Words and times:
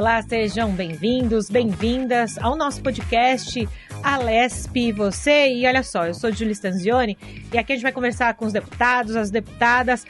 Olá, 0.00 0.22
sejam 0.22 0.70
bem-vindos, 0.70 1.50
bem-vindas 1.50 2.38
ao 2.38 2.56
nosso 2.56 2.82
podcast 2.82 3.68
Alesp 4.02 4.92
Você. 4.92 5.52
E 5.52 5.66
olha 5.66 5.82
só, 5.82 6.06
eu 6.06 6.14
sou 6.14 6.32
Julie 6.32 6.54
Stanzioni 6.54 7.18
e 7.52 7.58
aqui 7.58 7.74
a 7.74 7.76
gente 7.76 7.82
vai 7.82 7.92
conversar 7.92 8.32
com 8.32 8.46
os 8.46 8.52
deputados, 8.54 9.14
as 9.14 9.30
deputadas, 9.30 10.06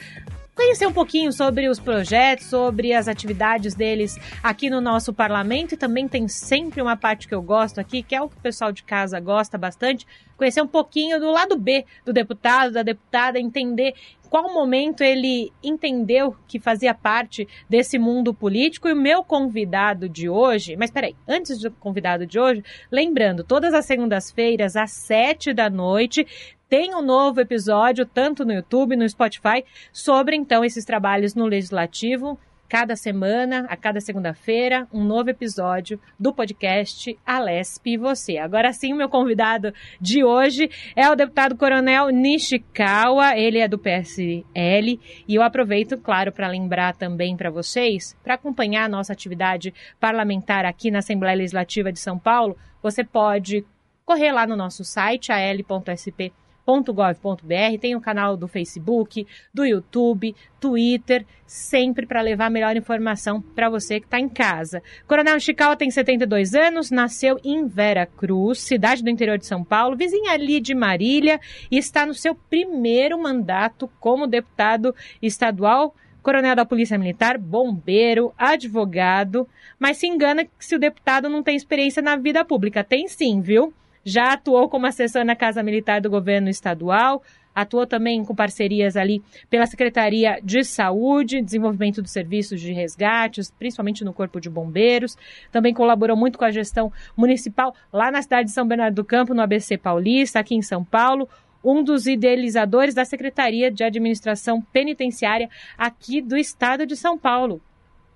conhecer 0.61 0.85
um 0.85 0.93
pouquinho 0.93 1.33
sobre 1.33 1.67
os 1.67 1.79
projetos, 1.79 2.45
sobre 2.45 2.93
as 2.93 3.07
atividades 3.07 3.73
deles 3.73 4.15
aqui 4.43 4.69
no 4.69 4.79
nosso 4.79 5.11
parlamento 5.11 5.73
e 5.73 5.77
também 5.77 6.07
tem 6.07 6.27
sempre 6.27 6.79
uma 6.79 6.95
parte 6.95 7.27
que 7.27 7.33
eu 7.33 7.41
gosto 7.41 7.79
aqui, 7.79 8.03
que 8.03 8.13
é 8.13 8.21
o 8.21 8.29
que 8.29 8.37
o 8.37 8.41
pessoal 8.41 8.71
de 8.71 8.83
casa 8.83 9.19
gosta 9.19 9.57
bastante, 9.57 10.05
conhecer 10.37 10.61
um 10.61 10.67
pouquinho 10.67 11.19
do 11.19 11.31
lado 11.31 11.57
B 11.57 11.83
do 12.05 12.13
deputado, 12.13 12.73
da 12.73 12.83
deputada, 12.83 13.39
entender 13.39 13.95
qual 14.29 14.53
momento 14.53 15.03
ele 15.03 15.51
entendeu 15.63 16.35
que 16.47 16.59
fazia 16.59 16.93
parte 16.93 17.47
desse 17.67 17.97
mundo 17.97 18.31
político. 18.31 18.87
E 18.87 18.93
o 18.93 18.95
meu 18.95 19.23
convidado 19.23 20.07
de 20.07 20.29
hoje, 20.29 20.77
mas 20.77 20.91
peraí, 20.91 21.15
antes 21.27 21.59
do 21.59 21.71
convidado 21.71 22.25
de 22.25 22.39
hoje, 22.39 22.63
lembrando, 22.91 23.43
todas 23.43 23.73
as 23.73 23.85
segundas-feiras, 23.85 24.75
às 24.75 24.91
sete 24.91 25.53
da 25.53 25.71
noite, 25.71 26.25
tem 26.71 26.95
um 26.95 27.01
novo 27.01 27.41
episódio, 27.41 28.05
tanto 28.05 28.45
no 28.45 28.53
YouTube, 28.53 28.95
no 28.95 29.07
Spotify, 29.09 29.65
sobre 29.91 30.37
então 30.37 30.63
esses 30.63 30.85
trabalhos 30.85 31.35
no 31.35 31.45
Legislativo. 31.45 32.39
Cada 32.69 32.95
semana, 32.95 33.65
a 33.67 33.75
cada 33.75 33.99
segunda-feira, 33.99 34.87
um 34.93 35.03
novo 35.03 35.29
episódio 35.29 35.99
do 36.17 36.33
podcast 36.33 37.19
Alesp 37.25 37.87
e 37.87 37.97
Você. 37.97 38.37
Agora 38.37 38.71
sim, 38.71 38.93
o 38.93 38.95
meu 38.95 39.09
convidado 39.09 39.73
de 39.99 40.23
hoje 40.23 40.69
é 40.95 41.09
o 41.09 41.15
deputado 41.15 41.57
Coronel 41.57 42.07
Nishikawa, 42.07 43.37
ele 43.37 43.57
é 43.59 43.67
do 43.67 43.77
PSL, 43.77 44.97
e 45.27 45.35
eu 45.35 45.43
aproveito, 45.43 45.97
claro, 45.97 46.31
para 46.31 46.47
lembrar 46.47 46.95
também 46.95 47.35
para 47.35 47.51
vocês, 47.51 48.15
para 48.23 48.35
acompanhar 48.35 48.85
a 48.85 48.89
nossa 48.89 49.11
atividade 49.11 49.73
parlamentar 49.99 50.63
aqui 50.63 50.89
na 50.89 50.99
Assembleia 50.99 51.35
Legislativa 51.35 51.91
de 51.91 51.99
São 51.99 52.17
Paulo, 52.17 52.55
você 52.81 53.03
pode 53.03 53.65
correr 54.05 54.31
lá 54.31 54.47
no 54.47 54.55
nosso 54.55 54.85
site, 54.85 55.33
al.sp.com 55.33 56.40
.gov.br, 56.79 57.79
tem 57.79 57.95
o 57.95 58.01
canal 58.01 58.37
do 58.37 58.47
Facebook, 58.47 59.25
do 59.53 59.65
YouTube, 59.65 60.35
Twitter, 60.59 61.25
sempre 61.45 62.05
para 62.05 62.21
levar 62.21 62.45
a 62.45 62.49
melhor 62.49 62.75
informação 62.77 63.41
para 63.41 63.69
você 63.69 63.99
que 63.99 64.05
está 64.05 64.19
em 64.19 64.29
casa. 64.29 64.81
Coronel 65.07 65.39
Chical 65.39 65.75
tem 65.75 65.89
72 65.89 66.53
anos, 66.53 66.91
nasceu 66.91 67.39
em 67.43 67.67
Vera 67.67 68.05
Cruz, 68.05 68.61
cidade 68.61 69.03
do 69.03 69.09
interior 69.09 69.37
de 69.37 69.45
São 69.45 69.63
Paulo, 69.63 69.97
vizinha 69.97 70.31
ali 70.31 70.59
de 70.59 70.73
Marília, 70.73 71.39
e 71.69 71.77
está 71.77 72.05
no 72.05 72.13
seu 72.13 72.35
primeiro 72.35 73.21
mandato 73.21 73.89
como 73.99 74.27
deputado 74.27 74.95
estadual 75.21 75.95
coronel 76.21 76.55
da 76.55 76.65
Polícia 76.65 76.97
Militar, 76.97 77.37
bombeiro, 77.37 78.33
advogado, 78.37 79.47
mas 79.79 79.97
se 79.97 80.07
engana 80.07 80.47
se 80.59 80.75
o 80.75 80.79
deputado 80.79 81.27
não 81.27 81.41
tem 81.41 81.55
experiência 81.55 82.01
na 82.01 82.15
vida 82.15 82.45
pública. 82.45 82.83
Tem 82.83 83.07
sim, 83.07 83.41
viu? 83.41 83.73
Já 84.03 84.33
atuou 84.33 84.67
como 84.69 84.85
assessor 84.85 85.23
na 85.23 85.35
Casa 85.35 85.63
Militar 85.63 86.01
do 86.01 86.09
Governo 86.09 86.49
Estadual, 86.49 87.21
atuou 87.53 87.85
também 87.85 88.23
com 88.23 88.33
parcerias 88.33 88.95
ali 88.95 89.21
pela 89.49 89.65
Secretaria 89.65 90.39
de 90.43 90.63
Saúde, 90.63 91.41
Desenvolvimento 91.41 92.01
dos 92.01 92.11
Serviços 92.11 92.59
de 92.59 92.71
Resgates, 92.71 93.51
principalmente 93.51 94.03
no 94.03 94.13
Corpo 94.13 94.39
de 94.39 94.49
Bombeiros. 94.49 95.17
Também 95.51 95.73
colaborou 95.73 96.15
muito 96.15 96.37
com 96.37 96.45
a 96.45 96.51
gestão 96.51 96.91
municipal 97.15 97.75
lá 97.91 98.11
na 98.11 98.21
cidade 98.21 98.49
de 98.49 98.53
São 98.53 98.67
Bernardo 98.67 98.95
do 98.95 99.05
Campo, 99.05 99.33
no 99.33 99.41
ABC 99.41 99.77
Paulista, 99.77 100.39
aqui 100.39 100.55
em 100.55 100.61
São 100.61 100.83
Paulo. 100.83 101.27
Um 101.63 101.83
dos 101.83 102.07
idealizadores 102.07 102.95
da 102.95 103.05
Secretaria 103.05 103.69
de 103.69 103.83
Administração 103.83 104.61
Penitenciária 104.61 105.47
aqui 105.77 106.21
do 106.21 106.35
estado 106.35 106.87
de 106.87 106.95
São 106.95 107.17
Paulo. 107.17 107.61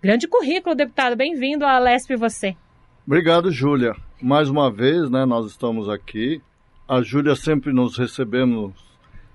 Grande 0.01 0.27
currículo, 0.27 0.75
deputado. 0.75 1.15
Bem-vindo 1.15 1.65
à 1.65 1.77
Lesp 1.77 2.15
você. 2.15 2.55
Obrigado, 3.05 3.51
Júlia 3.51 3.95
mais 4.21 4.49
uma 4.49 4.71
vez, 4.71 5.09
né, 5.09 5.25
nós 5.25 5.45
estamos 5.47 5.89
aqui. 5.89 6.41
A 6.87 7.01
Júlia 7.01 7.35
sempre 7.35 7.73
nos 7.73 7.97
recebemos 7.97 8.73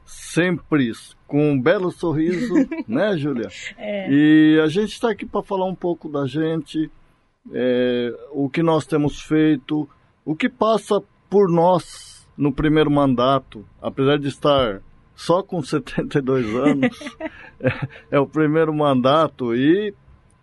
sempre 0.04 0.92
com 1.26 1.53
um 1.53 1.60
belo 1.60 1.91
sorriso, 1.91 2.54
né, 2.88 3.16
Júlia? 3.16 3.48
É. 3.76 4.10
E 4.10 4.60
a 4.60 4.66
gente 4.66 4.92
está 4.92 5.10
aqui 5.10 5.25
para 5.25 5.42
falar 5.42 5.66
um 5.66 5.75
pouco 5.75 6.09
da 6.09 6.26
gente, 6.26 6.91
é, 7.53 8.12
o 8.32 8.48
que 8.48 8.62
nós 8.62 8.86
temos 8.86 9.20
feito, 9.20 9.88
o 10.25 10.34
que 10.34 10.48
passa 10.48 11.00
por 11.28 11.48
nós 11.48 12.28
no 12.36 12.53
primeiro 12.53 12.91
mandato, 12.91 13.64
apesar 13.80 14.19
de 14.19 14.28
estar 14.28 14.82
só 15.14 15.42
com 15.42 15.62
72 15.62 16.53
anos, 16.56 16.98
é, 17.60 17.88
é 18.12 18.19
o 18.19 18.26
primeiro 18.26 18.75
mandato 18.75 19.54
e 19.54 19.94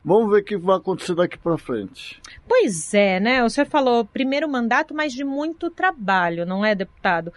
Vamos 0.07 0.31
ver 0.31 0.39
o 0.39 0.43
que 0.45 0.55
vai 0.55 0.77
acontecer 0.77 1.13
daqui 1.15 1.37
para 1.37 1.57
frente. 1.57 2.21
Pois 2.47 2.93
é, 2.93 3.19
né? 3.19 3.43
O 3.43 3.49
senhor 3.49 3.67
falou 3.67 4.05
primeiro 4.05 4.47
mandato, 4.47 4.93
mas 4.93 5.11
de 5.11 5.25
muito 5.25 5.69
trabalho, 5.69 6.45
não 6.45 6.63
é, 6.63 6.73
deputado? 6.73 7.33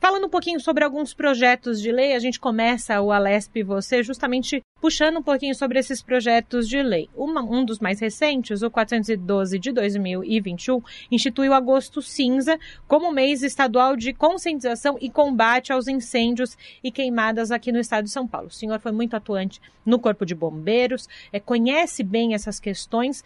Falando 0.00 0.26
um 0.26 0.30
pouquinho 0.30 0.60
sobre 0.60 0.84
alguns 0.84 1.12
projetos 1.12 1.80
de 1.80 1.90
lei, 1.90 2.14
a 2.14 2.20
gente 2.20 2.38
começa 2.38 3.00
o 3.00 3.10
Alesp 3.10 3.64
você 3.64 4.00
justamente 4.00 4.62
puxando 4.80 5.16
um 5.16 5.22
pouquinho 5.22 5.56
sobre 5.56 5.76
esses 5.76 6.00
projetos 6.00 6.68
de 6.68 6.80
lei. 6.80 7.10
Uma, 7.16 7.42
um 7.42 7.64
dos 7.64 7.80
mais 7.80 7.98
recentes, 7.98 8.62
o 8.62 8.70
412 8.70 9.58
de 9.58 9.72
2021, 9.72 10.80
institui 11.10 11.48
o 11.48 11.52
Agosto 11.52 12.00
Cinza 12.00 12.56
como 12.86 13.10
mês 13.10 13.42
estadual 13.42 13.96
de 13.96 14.12
conscientização 14.12 14.96
e 15.00 15.10
combate 15.10 15.72
aos 15.72 15.88
incêndios 15.88 16.56
e 16.82 16.92
queimadas 16.92 17.50
aqui 17.50 17.72
no 17.72 17.80
estado 17.80 18.04
de 18.04 18.10
São 18.10 18.26
Paulo. 18.26 18.46
O 18.46 18.52
senhor 18.52 18.78
foi 18.78 18.92
muito 18.92 19.16
atuante 19.16 19.60
no 19.84 19.98
Corpo 19.98 20.24
de 20.24 20.34
Bombeiros, 20.34 21.08
é, 21.32 21.40
conhece 21.40 22.04
bem 22.04 22.34
essas 22.34 22.60
questões. 22.60 23.24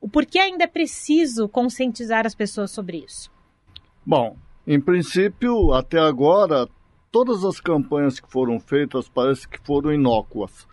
O 0.00 0.08
porquê 0.08 0.38
ainda 0.38 0.64
é 0.64 0.68
preciso 0.68 1.46
conscientizar 1.50 2.24
as 2.24 2.34
pessoas 2.34 2.70
sobre 2.70 3.04
isso? 3.06 3.30
Bom, 4.06 4.36
em 4.66 4.80
princípio, 4.80 5.74
até 5.74 5.98
agora, 5.98 6.66
todas 7.12 7.44
as 7.44 7.60
campanhas 7.60 8.18
que 8.18 8.30
foram 8.30 8.58
feitas 8.58 9.08
parece 9.08 9.46
que 9.46 9.58
foram 9.58 9.92
inócuas. 9.92 10.66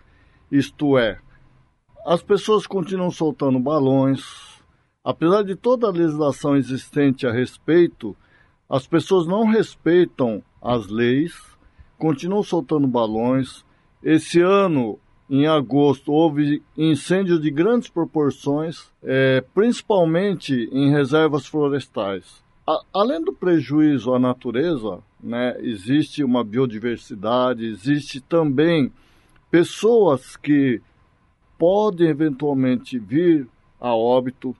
Isto 0.49 0.97
é, 0.97 1.19
as 2.05 2.23
pessoas 2.23 2.65
continuam 2.65 3.11
soltando 3.11 3.59
balões. 3.59 4.23
Apesar 5.03 5.43
de 5.43 5.55
toda 5.55 5.87
a 5.87 5.91
legislação 5.91 6.55
existente 6.55 7.27
a 7.27 7.33
respeito, 7.33 8.15
as 8.69 8.87
pessoas 8.87 9.27
não 9.27 9.45
respeitam 9.45 10.41
as 10.61 10.87
leis, 10.87 11.35
continuam 11.97 12.43
soltando 12.43 12.87
balões. 12.87 13.65
Esse 14.01 14.39
ano, 14.39 14.97
em 15.29 15.47
agosto, 15.47 16.13
houve 16.13 16.63
incêndios 16.77 17.41
de 17.41 17.51
grandes 17.51 17.89
proporções, 17.89 18.89
é, 19.03 19.43
principalmente 19.53 20.69
em 20.71 20.91
reservas 20.91 21.45
florestais 21.45 22.41
a, 22.71 22.81
além 22.93 23.21
do 23.23 23.33
prejuízo 23.33 24.13
à 24.13 24.19
natureza, 24.19 24.99
né, 25.21 25.57
existe 25.59 26.23
uma 26.23 26.43
biodiversidade, 26.43 27.65
existe 27.65 28.21
também 28.21 28.91
pessoas 29.49 30.37
que 30.37 30.81
podem 31.57 32.07
eventualmente 32.07 32.97
vir 32.97 33.47
a 33.79 33.93
óbito, 33.95 34.55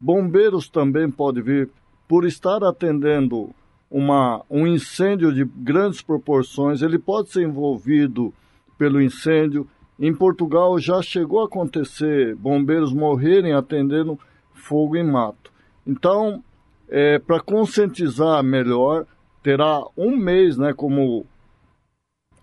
bombeiros 0.00 0.68
também 0.68 1.10
podem 1.10 1.42
vir 1.42 1.70
por 2.06 2.24
estar 2.24 2.62
atendendo 2.64 3.50
uma, 3.90 4.42
um 4.48 4.66
incêndio 4.66 5.32
de 5.32 5.44
grandes 5.44 6.00
proporções, 6.00 6.82
ele 6.82 6.98
pode 6.98 7.30
ser 7.30 7.42
envolvido 7.42 8.32
pelo 8.78 9.02
incêndio. 9.02 9.68
Em 9.98 10.14
Portugal 10.14 10.78
já 10.78 11.02
chegou 11.02 11.42
a 11.42 11.46
acontecer 11.46 12.34
bombeiros 12.36 12.92
morrerem 12.92 13.52
atendendo 13.52 14.18
fogo 14.54 14.96
em 14.96 15.04
mato. 15.04 15.52
Então, 15.86 16.42
é, 16.90 17.18
para 17.20 17.40
conscientizar 17.40 18.42
melhor, 18.42 19.06
terá 19.42 19.82
um 19.96 20.16
mês, 20.16 20.58
né, 20.58 20.72
como 20.74 21.24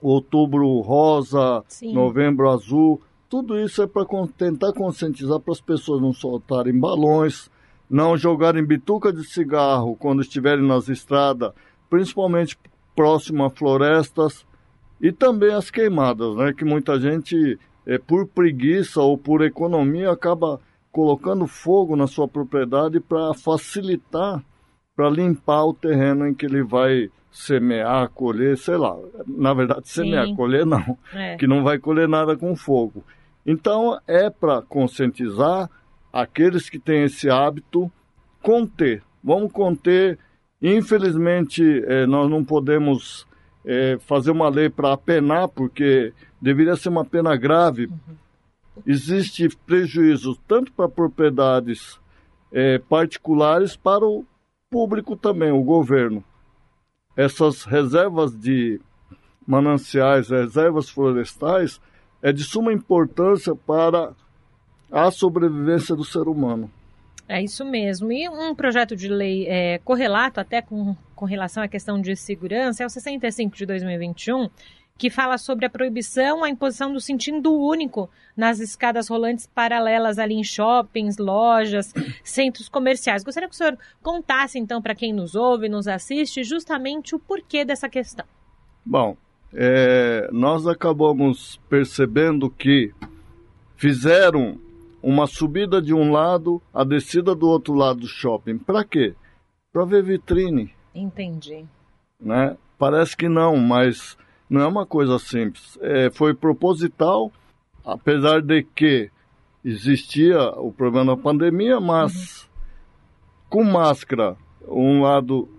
outubro 0.02 0.80
rosa, 0.80 1.64
Sim. 1.68 1.94
novembro 1.94 2.50
azul. 2.50 3.02
Tudo 3.30 3.60
isso 3.60 3.84
é 3.84 3.88
para 3.88 4.06
tentar 4.38 4.72
conscientizar 4.72 5.40
para 5.40 5.52
as 5.52 5.60
pessoas 5.60 6.02
não 6.02 6.14
soltarem 6.14 6.80
balões, 6.80 7.52
não 7.90 8.16
jogarem 8.18 8.66
bituca 8.66 9.12
de 9.12 9.24
cigarro 9.26 9.98
quando 9.98 10.22
estiverem 10.22 10.66
nas 10.66 10.88
estradas, 10.88 11.52
principalmente 11.90 12.58
próximo 12.96 13.44
a 13.44 13.50
florestas, 13.50 14.46
e 15.00 15.12
também 15.12 15.54
as 15.54 15.70
queimadas, 15.70 16.36
né, 16.38 16.54
que 16.54 16.66
muita 16.66 17.00
gente, 17.00 17.60
é, 17.86 17.98
por 17.98 18.28
preguiça 18.28 19.02
ou 19.02 19.18
por 19.18 19.44
economia, 19.44 20.10
acaba 20.10 20.60
colocando 20.98 21.46
fogo 21.46 21.96
na 21.96 22.08
sua 22.08 22.28
propriedade 22.28 23.00
para 23.00 23.32
facilitar, 23.36 24.44
para 24.96 25.08
limpar 25.12 25.64
o 25.66 25.72
terreno 25.72 26.28
em 26.28 26.34
que 26.34 26.48
ele 26.48 26.64
vai 26.64 27.12
semear, 27.32 28.10
colher, 28.10 28.58
sei 28.58 28.78
lá. 28.78 28.98
Na 29.28 29.54
verdade, 29.54 29.88
semear, 29.88 30.26
Sim. 30.26 30.36
colher 30.36 30.66
não, 30.66 30.98
é. 31.14 31.38
que 31.38 31.46
não 31.46 31.64
vai 31.64 31.78
colher 31.78 32.10
nada 32.10 32.36
com 32.36 32.56
fogo. 32.56 33.04
Então, 33.46 34.00
é 34.08 34.28
para 34.32 34.64
conscientizar 34.64 35.70
aqueles 36.12 36.68
que 36.68 36.80
têm 36.80 37.04
esse 37.04 37.30
hábito, 37.30 37.92
conter. 38.42 39.04
Vamos 39.24 39.52
conter. 39.52 40.18
Infelizmente, 40.60 41.62
eh, 41.86 42.08
nós 42.08 42.28
não 42.28 42.44
podemos 42.44 43.28
eh, 43.64 44.00
fazer 44.00 44.32
uma 44.32 44.50
lei 44.50 44.68
para 44.68 44.94
apenar, 44.94 45.48
porque 45.48 46.12
deveria 46.42 46.76
ser 46.76 46.90
uma 46.90 47.06
pena 47.06 47.36
grave. 47.36 47.86
Uhum 47.86 48.27
existe 48.86 49.50
prejuízo 49.66 50.38
tanto 50.48 50.72
para 50.72 50.90
propriedades 50.90 52.00
é, 52.52 52.80
particulares 52.80 53.76
para 53.76 54.06
o 54.06 54.26
público 54.70 55.16
também, 55.16 55.52
o 55.52 55.64
governo. 55.64 56.24
Essas 57.16 57.64
reservas 57.64 58.36
de 58.36 58.80
mananciais, 59.46 60.30
reservas 60.30 60.90
florestais, 60.90 61.80
é 62.22 62.32
de 62.32 62.44
suma 62.44 62.74
importância 62.74 63.56
para 63.56 64.14
a 64.92 65.12
sobrevivência 65.12 65.96
do 65.96 66.04
ser 66.04 66.28
humano. 66.28 66.70
É 67.28 67.44
isso 67.44 67.66
mesmo. 67.66 68.12
E 68.12 68.28
um 68.30 68.56
projeto 68.56 68.96
de 68.96 69.10
lei 69.10 69.46
é, 69.48 69.80
correlato 69.80 70.40
até 70.40 70.62
com, 70.62 70.96
com 71.14 71.26
relação 71.26 71.62
à 71.62 71.68
questão 71.68 72.00
de 72.00 72.16
segurança 72.16 72.84
é 72.84 72.86
o 72.86 72.90
65 72.90 73.56
de 73.56 73.66
2021, 73.66 74.50
que 74.98 75.10
fala 75.10 75.38
sobre 75.38 75.66
a 75.66 75.70
proibição, 75.70 76.44
a 76.44 76.50
imposição 76.50 76.92
do 76.92 77.00
sentido 77.00 77.54
único 77.54 78.10
nas 78.36 78.60
escadas 78.60 79.08
rolantes 79.08 79.46
paralelas 79.46 80.18
ali 80.18 80.36
em 80.36 80.44
shoppings, 80.44 81.18
lojas, 81.18 81.94
centros 82.24 82.68
comerciais. 82.68 83.24
Gostaria 83.24 83.48
que 83.48 83.56
o 83.56 83.58
senhor 83.58 83.78
contasse, 84.02 84.58
então, 84.58 84.82
para 84.82 84.96
quem 84.96 85.14
nos 85.14 85.36
ouve, 85.36 85.70
nos 85.70 85.88
assiste, 85.88 86.44
justamente 86.44 87.16
o 87.16 87.20
porquê 87.20 87.64
dessa 87.64 87.88
questão. 87.88 88.26
Bom, 88.86 89.16
é, 89.54 90.30
nós 90.32 90.66
acabamos 90.66 91.60
percebendo 91.70 92.50
que 92.50 92.94
fizeram 93.76 94.60
uma 95.02 95.28
subida 95.28 95.82
de 95.82 95.94
um 95.94 96.12
lado, 96.12 96.62
a 96.74 96.84
descida 96.84 97.36
do 97.36 97.48
outro 97.48 97.74
lado 97.74 98.02
do 98.02 98.08
shopping. 98.08 98.58
Para 98.58 98.84
quê? 98.84 99.16
Para 99.72 99.86
ver 99.86 100.04
vitrine. 100.04 100.74
Entendi. 100.94 101.66
Né? 102.20 102.58
Parece 102.78 103.16
que 103.16 103.30
não, 103.30 103.58
mas 103.58 104.18
não 104.50 104.62
é 104.62 104.68
uma 104.68 104.86
coisa 104.86 105.20
simples. 105.20 105.78
É, 105.82 106.10
foi 106.10 106.34
proposital, 106.34 107.32
apesar 107.84 108.42
de 108.42 108.64
que 108.64 109.10
existia 109.64 110.50
o 110.52 110.72
problema 110.72 111.16
da 111.16 111.22
pandemia, 111.22 111.80
mas 111.80 112.42
uhum. 112.42 112.48
com 113.50 113.64
máscara, 113.64 114.38
um 114.68 115.02
lado 115.02 115.50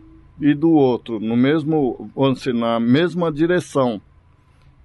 e 0.41 0.55
do 0.55 0.71
outro, 0.71 1.19
no 1.19 1.37
mesmo, 1.37 2.11
na 2.55 2.79
mesma 2.79 3.33
direção 3.33 4.01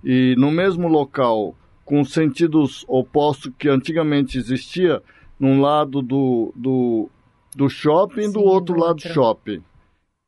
e 0.03 0.35
no 0.37 0.51
mesmo 0.51 0.87
local, 0.87 1.55
com 1.85 2.03
sentidos 2.03 2.83
opostos 2.87 3.51
que 3.57 3.69
antigamente 3.69 4.37
existia, 4.37 5.01
num 5.39 5.61
lado 5.61 6.01
do, 6.01 6.51
do, 6.55 7.09
do 7.55 7.69
shopping, 7.69 8.23
Sim, 8.23 8.31
do 8.33 8.41
outro 8.41 8.77
lado 8.77 8.95
do 8.95 9.07
shopping. 9.07 9.61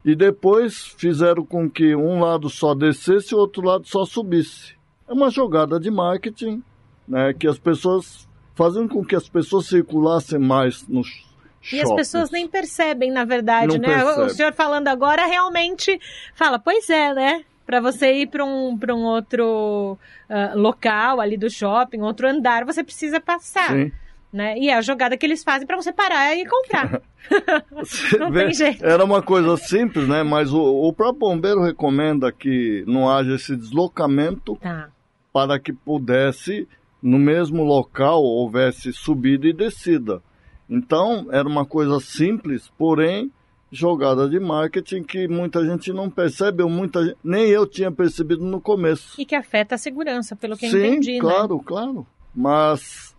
E 0.05 0.15
depois 0.15 0.93
fizeram 0.97 1.43
com 1.43 1.69
que 1.69 1.95
um 1.95 2.19
lado 2.19 2.47
só 2.47 2.75
descesse 2.75 3.33
e 3.33 3.35
o 3.35 3.39
outro 3.39 3.63
lado 3.63 3.87
só 3.87 4.05
subisse. 4.05 4.75
É 5.09 5.13
uma 5.13 5.31
jogada 5.31 5.79
de 5.79 5.89
marketing, 5.89 6.63
né, 7.07 7.33
que 7.33 7.47
as 7.47 7.57
pessoas 7.57 8.27
fazendo 8.53 8.87
com 8.87 9.03
que 9.03 9.15
as 9.15 9.27
pessoas 9.27 9.65
circulassem 9.65 10.39
mais 10.39 10.87
nos 10.87 11.25
e 11.73 11.81
as 11.81 11.91
pessoas 11.95 12.29
nem 12.29 12.47
percebem, 12.47 13.11
na 13.11 13.25
verdade, 13.25 13.79
Não 13.79 13.79
né? 13.79 13.95
Percebe. 13.95 14.21
O 14.21 14.29
senhor 14.29 14.53
falando 14.53 14.87
agora 14.87 15.25
realmente 15.25 15.99
fala, 16.35 16.59
pois 16.59 16.87
é, 16.91 17.11
né? 17.11 17.43
para 17.65 17.81
você 17.81 18.13
ir 18.13 18.27
para 18.27 18.45
um, 18.45 18.77
um 18.89 19.03
outro 19.05 19.97
uh, 20.29 20.57
local 20.57 21.19
ali 21.19 21.35
do 21.35 21.49
shopping, 21.49 22.01
outro 22.01 22.27
andar, 22.27 22.63
você 22.63 22.83
precisa 22.83 23.19
passar. 23.19 23.71
Sim. 23.71 23.91
Né? 24.35 24.59
E 24.59 24.67
é 24.67 24.75
a 24.75 24.81
jogada 24.81 25.15
que 25.15 25.25
eles 25.25 25.45
fazem 25.45 25.65
para 25.65 25.77
você 25.77 25.93
parar 25.93 26.35
e 26.35 26.45
comprar. 26.45 27.01
não 28.19 28.29
vê, 28.29 28.43
tem 28.43 28.53
jeito. 28.53 28.85
Era 28.85 29.01
uma 29.01 29.21
coisa 29.21 29.55
simples, 29.55 30.09
né? 30.09 30.23
Mas 30.23 30.51
o, 30.51 30.61
o 30.61 30.91
próprio 30.91 31.19
bombeiro 31.19 31.63
recomenda 31.63 32.29
que 32.33 32.83
não 32.85 33.09
haja 33.09 33.35
esse 33.35 33.55
deslocamento 33.55 34.57
tá. 34.57 34.89
para 35.31 35.57
que 35.57 35.71
pudesse, 35.71 36.67
no 37.01 37.17
mesmo 37.17 37.63
local, 37.63 38.21
houvesse 38.21 38.91
subida 38.91 39.47
e 39.47 39.53
descida. 39.53 40.21
Então, 40.69 41.29
era 41.31 41.47
uma 41.47 41.65
coisa 41.65 41.97
simples, 42.01 42.69
porém 42.77 43.31
jogada 43.71 44.27
de 44.27 44.37
marketing 44.37 45.03
que 45.03 45.29
muita 45.29 45.65
gente 45.65 45.93
não 45.93 46.09
percebe, 46.09 46.61
ou 46.61 46.69
muita, 46.69 47.15
nem 47.23 47.47
eu 47.47 47.65
tinha 47.65 47.89
percebido 47.89 48.43
no 48.43 48.59
começo. 48.59 49.15
E 49.17 49.25
que 49.25 49.33
afeta 49.33 49.75
a 49.75 49.77
segurança, 49.77 50.35
pelo 50.35 50.57
que 50.57 50.69
Sim, 50.69 50.77
eu 50.77 50.85
entendi, 50.85 51.19
claro, 51.19 51.55
né? 51.55 51.63
claro. 51.65 52.07
Mas 52.35 53.14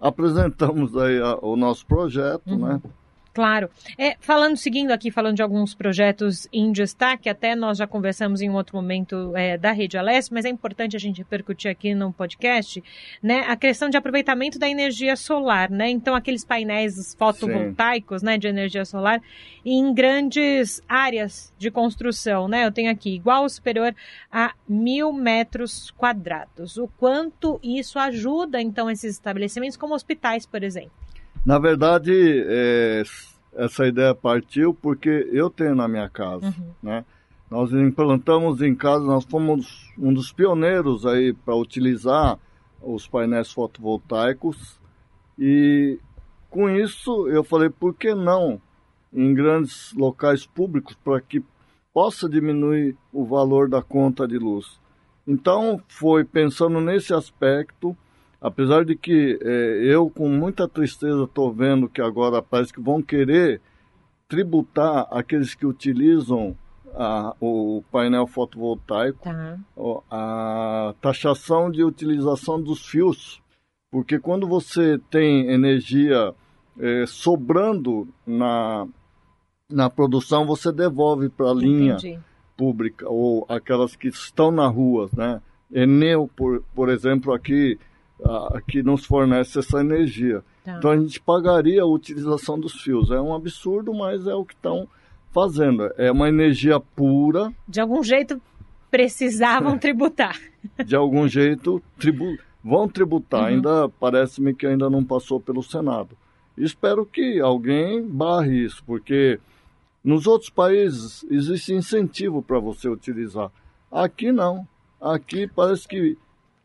apresentamos 0.00 0.96
aí 0.96 1.20
a, 1.20 1.38
o 1.42 1.56
nosso 1.56 1.86
projeto, 1.86 2.50
uhum. 2.50 2.68
né? 2.68 2.80
Claro. 3.38 3.70
É, 3.96 4.16
falando, 4.18 4.56
seguindo 4.56 4.90
aqui, 4.90 5.12
falando 5.12 5.36
de 5.36 5.42
alguns 5.42 5.72
projetos 5.72 6.48
em 6.52 6.72
destaque, 6.72 7.28
até 7.28 7.54
nós 7.54 7.78
já 7.78 7.86
conversamos 7.86 8.40
em 8.40 8.50
um 8.50 8.54
outro 8.54 8.74
momento 8.74 9.32
é, 9.36 9.56
da 9.56 9.70
Rede 9.70 9.96
Aless, 9.96 10.28
mas 10.34 10.44
é 10.44 10.48
importante 10.48 10.96
a 10.96 10.98
gente 10.98 11.18
repercutir 11.18 11.70
aqui 11.70 11.94
no 11.94 12.12
podcast, 12.12 12.82
né, 13.22 13.44
a 13.46 13.54
questão 13.54 13.88
de 13.88 13.96
aproveitamento 13.96 14.58
da 14.58 14.68
energia 14.68 15.14
solar, 15.14 15.70
né? 15.70 15.88
Então, 15.88 16.16
aqueles 16.16 16.44
painéis 16.44 17.14
fotovoltaicos, 17.14 18.22
Sim. 18.22 18.26
né, 18.26 18.38
de 18.38 18.48
energia 18.48 18.84
solar 18.84 19.22
em 19.64 19.94
grandes 19.94 20.82
áreas 20.88 21.54
de 21.56 21.70
construção, 21.70 22.48
né? 22.48 22.66
Eu 22.66 22.72
tenho 22.72 22.90
aqui 22.90 23.14
igual 23.14 23.44
ou 23.44 23.48
superior 23.48 23.94
a 24.32 24.52
mil 24.68 25.12
metros 25.12 25.92
quadrados. 25.92 26.76
O 26.76 26.88
quanto 26.98 27.60
isso 27.62 28.00
ajuda, 28.00 28.60
então, 28.60 28.90
esses 28.90 29.12
estabelecimentos, 29.12 29.76
como 29.76 29.94
hospitais, 29.94 30.44
por 30.44 30.64
exemplo? 30.64 30.90
Na 31.44 31.58
verdade, 31.58 32.12
é, 32.46 33.02
essa 33.54 33.86
ideia 33.86 34.14
partiu 34.14 34.74
porque 34.74 35.28
eu 35.32 35.50
tenho 35.50 35.74
na 35.74 35.88
minha 35.88 36.08
casa, 36.08 36.46
uhum. 36.46 36.72
né? 36.82 37.04
Nós 37.50 37.72
implantamos 37.72 38.60
em 38.60 38.74
casa, 38.74 39.04
nós 39.04 39.24
fomos 39.24 39.90
um 39.98 40.12
dos 40.12 40.30
pioneiros 40.30 41.06
aí 41.06 41.32
para 41.32 41.54
utilizar 41.54 42.38
os 42.82 43.08
painéis 43.08 43.50
fotovoltaicos 43.50 44.78
e 45.38 45.98
com 46.50 46.68
isso 46.68 47.26
eu 47.28 47.42
falei, 47.42 47.70
por 47.70 47.94
que 47.94 48.14
não 48.14 48.60
em 49.12 49.32
grandes 49.32 49.94
locais 49.94 50.46
públicos 50.46 50.94
para 51.02 51.20
que 51.20 51.42
possa 51.92 52.28
diminuir 52.28 52.96
o 53.12 53.24
valor 53.24 53.68
da 53.68 53.82
conta 53.82 54.28
de 54.28 54.38
luz? 54.38 54.78
Então 55.26 55.80
foi 55.88 56.24
pensando 56.24 56.80
nesse 56.80 57.14
aspecto 57.14 57.96
apesar 58.40 58.84
de 58.84 58.96
que 58.96 59.38
é, 59.42 59.80
eu 59.82 60.08
com 60.08 60.28
muita 60.28 60.68
tristeza 60.68 61.24
estou 61.24 61.52
vendo 61.52 61.88
que 61.88 62.00
agora 62.00 62.42
parece 62.42 62.72
que 62.72 62.80
vão 62.80 63.02
querer 63.02 63.60
tributar 64.28 65.06
aqueles 65.10 65.54
que 65.54 65.66
utilizam 65.66 66.56
a, 66.94 67.34
o 67.40 67.82
painel 67.90 68.26
fotovoltaico, 68.26 69.20
tá. 69.22 69.58
a 70.10 70.94
taxação 71.00 71.70
de 71.70 71.82
utilização 71.82 72.60
dos 72.60 72.86
fios, 72.86 73.40
porque 73.90 74.18
quando 74.18 74.46
você 74.46 74.98
tem 75.10 75.48
energia 75.50 76.34
é, 76.78 77.04
sobrando 77.06 78.08
na, 78.26 78.86
na 79.70 79.90
produção, 79.90 80.46
você 80.46 80.70
devolve 80.70 81.28
para 81.28 81.50
a 81.50 81.54
linha 81.54 81.96
pública 82.56 83.08
ou 83.08 83.46
aquelas 83.48 83.96
que 83.96 84.08
estão 84.08 84.50
na 84.50 84.66
rua, 84.66 85.08
né? 85.16 85.40
Enel, 85.70 86.30
por, 86.34 86.62
por 86.74 86.88
exemplo, 86.88 87.32
aqui 87.32 87.78
que 88.66 88.82
nos 88.82 89.04
fornece 89.04 89.58
essa 89.58 89.80
energia. 89.80 90.42
Tá. 90.64 90.76
Então 90.78 90.90
a 90.90 90.96
gente 90.96 91.20
pagaria 91.20 91.82
a 91.82 91.86
utilização 91.86 92.58
dos 92.58 92.80
fios. 92.80 93.10
É 93.10 93.20
um 93.20 93.34
absurdo, 93.34 93.94
mas 93.94 94.26
é 94.26 94.34
o 94.34 94.44
que 94.44 94.54
estão 94.54 94.88
fazendo. 95.32 95.90
É 95.96 96.10
uma 96.10 96.28
energia 96.28 96.80
pura. 96.80 97.52
De 97.66 97.80
algum 97.80 98.02
jeito 98.02 98.40
precisavam 98.90 99.76
tributar. 99.78 100.38
De 100.84 100.96
algum 100.96 101.28
jeito 101.28 101.82
tribu 101.98 102.38
vão 102.62 102.88
tributar. 102.88 103.42
Uhum. 103.42 103.46
Ainda 103.46 103.88
parece-me 103.88 104.54
que 104.54 104.66
ainda 104.66 104.90
não 104.90 105.04
passou 105.04 105.40
pelo 105.40 105.62
Senado. 105.62 106.16
Espero 106.56 107.06
que 107.06 107.40
alguém 107.40 108.02
barre 108.02 108.64
isso, 108.64 108.82
porque 108.84 109.38
nos 110.02 110.26
outros 110.26 110.50
países 110.50 111.24
existe 111.30 111.72
incentivo 111.72 112.42
para 112.42 112.58
você 112.58 112.88
utilizar. 112.88 113.50
Aqui 113.90 114.32
não. 114.32 114.66
Aqui 115.00 115.46
parece 115.46 115.86
que 115.86 116.18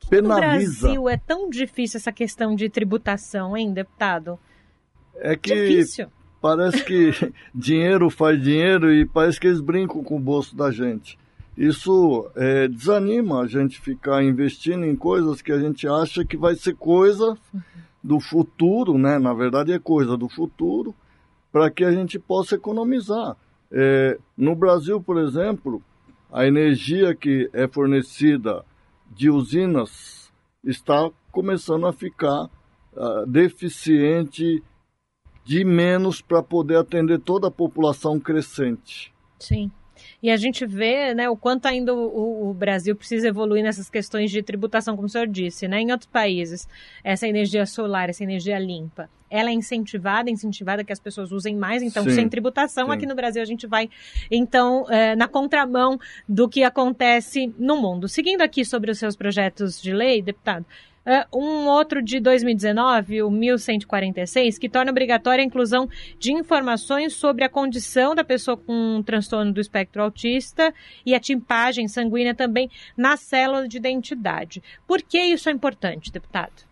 penaliza. 0.10 0.88
No 0.88 0.93
Brasil 0.93 1.10
é 1.10 1.17
tão 1.17 1.50
difícil 1.50 1.98
essa 1.98 2.12
questão 2.12 2.55
de 2.55 2.69
tributação, 2.69 3.55
hein, 3.55 3.74
deputado? 3.74 4.39
É 5.15 5.36
que 5.36 5.53
difícil. 5.53 6.07
parece 6.41 6.83
que 6.83 7.12
dinheiro 7.53 8.10
faz 8.10 8.41
dinheiro 8.41 8.93
e 8.93 9.05
parece 9.05 9.39
que 9.39 9.48
eles 9.48 9.62
brincam 9.62 10.03
com 10.03 10.17
o 10.17 10.19
bolso 10.19 10.55
da 10.55 10.72
gente. 10.72 11.17
Isso 11.57 12.29
é, 12.36 12.67
desanima 12.67 13.41
a 13.41 13.48
gente 13.48 13.79
ficar 13.79 14.24
investindo 14.24 14.86
em 14.86 14.95
coisas 14.95 15.41
que 15.41 15.51
a 15.51 15.60
gente 15.60 15.88
acha 15.88 16.25
que 16.25 16.36
vai 16.36 16.55
ser 16.55 16.75
coisa 16.75 17.38
do 18.03 18.19
futuro, 18.19 18.98
né? 18.98 19.19
Na 19.19 19.33
verdade 19.33 19.72
é 19.72 19.79
coisa 19.79 20.17
do 20.17 20.27
futuro, 20.27 20.95
para 21.51 21.69
que 21.69 21.83
a 21.86 21.91
gente 21.91 22.17
possa 22.17 22.55
economizar. 22.55 23.38
É, 23.72 24.17
no 24.36 24.55
Brasil, 24.55 25.00
por 25.00 25.19
exemplo, 25.19 25.81
a 26.31 26.48
energia 26.48 27.13
que 27.13 27.50
é 27.53 27.67
fornecida 27.67 28.65
de 29.15 29.29
usinas 29.29 30.32
está 30.63 31.10
começando 31.32 31.86
a 31.86 31.93
ficar 31.93 32.46
uh, 32.93 33.25
deficiente 33.27 34.63
de 35.43 35.65
menos 35.65 36.22
para 36.22 36.41
poder 36.41 36.77
atender 36.77 37.20
toda 37.20 37.48
a 37.48 37.51
população 37.51 38.20
crescente. 38.20 39.13
Sim. 39.39 39.72
E 40.24 40.32
a 40.32 40.38
gente 40.38 40.65
vê 40.65 41.13
né, 41.13 41.30
o 41.30 41.36
quanto 41.36 41.65
ainda 41.65 41.94
o, 41.94 42.50
o, 42.50 42.53
Brasil 42.53 42.96
precisa 42.96 43.27
evoluir 43.27 43.62
nessas 43.62 43.89
questões 43.89 44.32
de 44.32 44.42
tributação, 44.42 44.96
como 44.96 45.06
o 45.06 45.10
senhor 45.10 45.27
disse. 45.27 45.68
Né? 45.68 45.82
Em 45.82 45.92
outros 45.92 46.10
países, 46.10 46.65
essa 47.03 47.27
energia 47.27 47.65
solar, 47.65 48.10
essa 48.10 48.24
energia 48.24 48.58
limpa, 48.58 49.10
ela 49.30 49.50
é 49.50 49.53
incentivada, 49.53 50.30
incentivada 50.30 50.82
que 50.82 50.94
as 50.94 51.00
pessoas 51.00 51.34
usem 51.34 51.58
mais, 51.58 51.84
então 51.84 52.06
sim, 52.06 52.12
sem 52.12 52.30
tributação. 52.30 52.86
Sim. 52.86 52.94
Aqui 52.94 53.06
no 53.06 53.15
Brasil 53.15 53.42
a 53.42 53.46
gente 53.46 53.68
vai, 53.68 53.89
então, 54.32 54.89
é, 54.89 55.13
na 55.13 55.27
contramão 55.27 56.00
do 56.30 56.48
que 56.48 56.63
acontece 56.63 57.53
no 57.60 57.75
mundo. 57.75 58.08
Seguindo 58.08 58.44
aqui 58.44 58.63
sobre 58.63 58.92
os 58.92 59.00
seus 59.00 59.18
projetos 59.18 59.82
de 59.82 59.92
lei, 59.92 60.22
deputado, 60.22 60.65
Uh, 61.05 61.38
um 61.38 61.67
outro 61.67 62.01
de 62.01 62.17
2019, 62.22 63.24
o 63.24 63.29
1146, 63.29 64.57
que 64.57 64.69
torna 64.69 64.89
obrigatória 64.89 65.43
a 65.43 65.45
inclusão 65.45 65.89
de 66.17 66.31
informações 66.31 67.13
sobre 67.13 67.43
a 67.43 67.50
condição 67.50 68.15
da 68.15 68.24
pessoa 68.24 68.55
com 68.55 69.03
transtorno 69.05 69.51
do 69.51 69.60
espectro 69.60 70.01
autista 70.01 70.74
e 71.05 71.13
a 71.13 71.19
timpagem 71.19 71.89
sanguínea 71.89 72.33
também 72.33 72.69
na 72.95 73.17
célula 73.17 73.67
de 73.67 73.75
identidade. 73.75 74.63
Por 74.88 75.01
que 75.01 75.19
isso 75.19 75.50
é 75.50 75.51
importante, 75.51 76.10
deputado? 76.10 76.63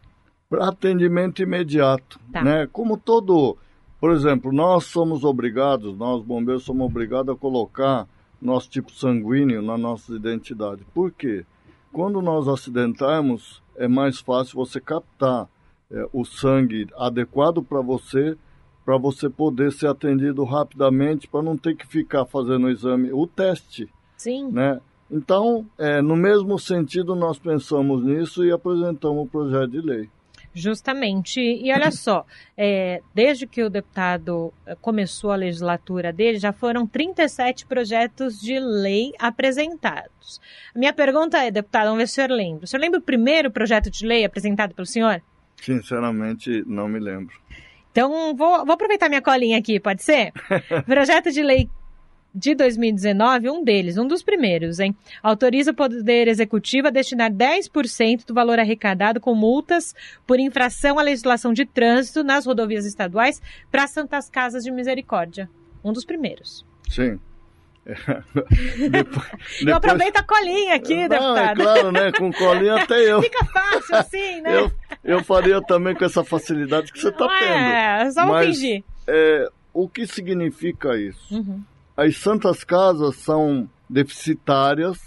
Para 0.49 0.69
atendimento 0.69 1.41
imediato. 1.41 2.17
Tá. 2.31 2.41
Né? 2.41 2.67
Como 2.71 2.97
todo. 2.97 3.57
Por 3.99 4.11
exemplo, 4.11 4.51
nós 4.51 4.85
somos 4.85 5.23
obrigados, 5.25 5.95
nós 5.97 6.23
bombeiros 6.23 6.63
somos 6.63 6.85
obrigados 6.85 7.35
a 7.35 7.37
colocar 7.37 8.07
nosso 8.41 8.69
tipo 8.69 8.91
sanguíneo 8.91 9.61
na 9.61 9.77
nossa 9.77 10.15
identidade. 10.15 10.83
Por 10.93 11.11
quê? 11.11 11.45
Quando 11.91 12.21
nós 12.21 12.47
acidentarmos, 12.47 13.61
é 13.81 13.87
mais 13.87 14.19
fácil 14.19 14.55
você 14.55 14.79
captar 14.79 15.47
é, 15.89 16.07
o 16.13 16.23
sangue 16.23 16.87
adequado 16.95 17.63
para 17.63 17.81
você, 17.81 18.37
para 18.85 18.97
você 18.97 19.29
poder 19.29 19.71
ser 19.71 19.87
atendido 19.87 20.43
rapidamente, 20.43 21.27
para 21.27 21.41
não 21.41 21.57
ter 21.57 21.75
que 21.75 21.85
ficar 21.85 22.25
fazendo 22.25 22.67
o 22.67 22.69
exame, 22.69 23.11
o 23.11 23.25
teste. 23.27 23.89
Sim. 24.15 24.51
Né? 24.51 24.79
Então, 25.09 25.65
é, 25.77 26.01
no 26.01 26.15
mesmo 26.15 26.57
sentido, 26.57 27.15
nós 27.15 27.37
pensamos 27.37 28.03
nisso 28.03 28.45
e 28.45 28.51
apresentamos 28.51 29.25
o 29.25 29.29
projeto 29.29 29.71
de 29.71 29.81
lei. 29.81 30.09
Justamente. 30.53 31.39
E 31.39 31.71
olha 31.71 31.91
só, 31.91 32.25
é, 32.57 33.01
desde 33.13 33.47
que 33.47 33.63
o 33.63 33.69
deputado 33.69 34.53
eh, 34.65 34.75
começou 34.81 35.31
a 35.31 35.35
legislatura 35.35 36.11
dele, 36.11 36.37
já 36.37 36.51
foram 36.51 36.85
37 36.85 37.65
projetos 37.65 38.39
de 38.39 38.59
lei 38.59 39.13
apresentados. 39.17 40.41
A 40.75 40.79
minha 40.79 40.91
pergunta 40.91 41.37
é, 41.37 41.49
deputado, 41.49 41.85
vamos 41.85 41.99
ver 41.99 42.07
se 42.07 42.13
o 42.13 42.15
senhor 42.15 42.31
lembra. 42.31 42.65
O 42.65 42.67
senhor 42.67 42.81
lembra 42.81 42.99
o 42.99 43.03
primeiro 43.03 43.49
projeto 43.49 43.89
de 43.89 44.05
lei 44.05 44.25
apresentado 44.25 44.75
pelo 44.75 44.85
senhor? 44.85 45.21
Sinceramente, 45.61 46.63
não 46.67 46.87
me 46.87 46.99
lembro. 46.99 47.39
Então, 47.91 48.35
vou, 48.35 48.65
vou 48.65 48.73
aproveitar 48.73 49.09
minha 49.09 49.21
colinha 49.21 49.57
aqui, 49.57 49.79
pode 49.79 50.01
ser? 50.01 50.31
projeto 50.85 51.31
de 51.31 51.41
lei 51.43 51.69
de 52.33 52.55
2019, 52.55 53.49
um 53.49 53.63
deles, 53.63 53.97
um 53.97 54.07
dos 54.07 54.23
primeiros, 54.23 54.79
hein? 54.79 54.95
Autoriza 55.21 55.71
o 55.71 55.75
Poder 55.75 56.27
Executivo 56.27 56.87
a 56.87 56.91
destinar 56.91 57.31
10% 57.31 58.25
do 58.25 58.33
valor 58.33 58.57
arrecadado 58.57 59.19
com 59.19 59.35
multas 59.35 59.93
por 60.25 60.39
infração 60.39 60.97
à 60.97 61.01
legislação 61.01 61.51
de 61.51 61.65
trânsito 61.65 62.23
nas 62.23 62.45
rodovias 62.45 62.85
estaduais 62.85 63.41
para 63.69 63.87
Santas 63.87 64.29
Casas 64.29 64.63
de 64.63 64.71
Misericórdia. 64.71 65.49
Um 65.83 65.91
dos 65.91 66.05
primeiros. 66.05 66.65
Sim. 66.89 67.19
depois, 68.91 69.27
eu 69.65 69.75
aproveito 69.75 70.17
a 70.17 70.23
colinha 70.23 70.75
aqui, 70.75 70.95
não, 70.95 71.01
é 71.01 71.09
deputado. 71.09 71.61
É 71.61 71.63
claro, 71.63 71.91
né? 71.91 72.11
Com 72.11 72.31
colinha 72.31 72.75
até 72.83 73.11
eu. 73.11 73.21
Fica 73.21 73.43
fácil 73.45 73.95
assim, 73.95 74.41
né? 74.41 74.55
Eu, 74.55 74.71
eu 75.03 75.23
faria 75.23 75.61
também 75.61 75.95
com 75.95 76.05
essa 76.05 76.23
facilidade 76.23 76.93
que 76.93 76.99
você 76.99 77.09
está 77.09 77.27
tendo. 77.27 77.51
É, 77.51 78.11
só 78.11 78.25
vou 78.25 78.35
Mas, 78.35 78.55
fingir. 78.55 78.83
É, 79.07 79.49
o 79.73 79.89
que 79.89 80.05
significa 80.05 80.95
isso? 80.95 81.35
Uhum 81.35 81.63
as 81.95 82.17
santas 82.17 82.63
casas 82.63 83.15
são 83.17 83.69
deficitárias 83.89 84.99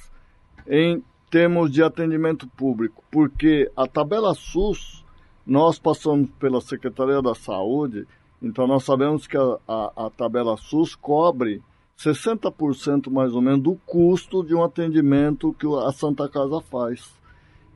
em 0.67 1.03
termos 1.31 1.71
de 1.71 1.83
atendimento 1.83 2.47
público, 2.47 3.03
porque 3.11 3.71
a 3.77 3.87
tabela 3.87 4.35
SUS, 4.35 5.05
nós 5.47 5.79
passamos 5.79 6.31
pela 6.39 6.61
Secretaria 6.61 7.21
da 7.21 7.35
Saúde, 7.35 8.07
então 8.41 8.67
nós 8.67 8.85
sabemos 8.85 9.27
que 9.27 9.37
a, 9.37 9.59
a, 9.67 10.07
a 10.07 10.11
tabela 10.11 10.57
SUS 10.57 10.95
cobre 10.95 11.63
60% 11.99 13.11
mais 13.11 13.35
ou 13.35 13.41
menos 13.41 13.63
do 13.63 13.75
custo 13.87 14.45
de 14.45 14.55
um 14.55 14.63
atendimento 14.63 15.55
que 15.55 15.67
a 15.67 15.93
Santa 15.93 16.29
Casa 16.29 16.61
faz. 16.61 17.13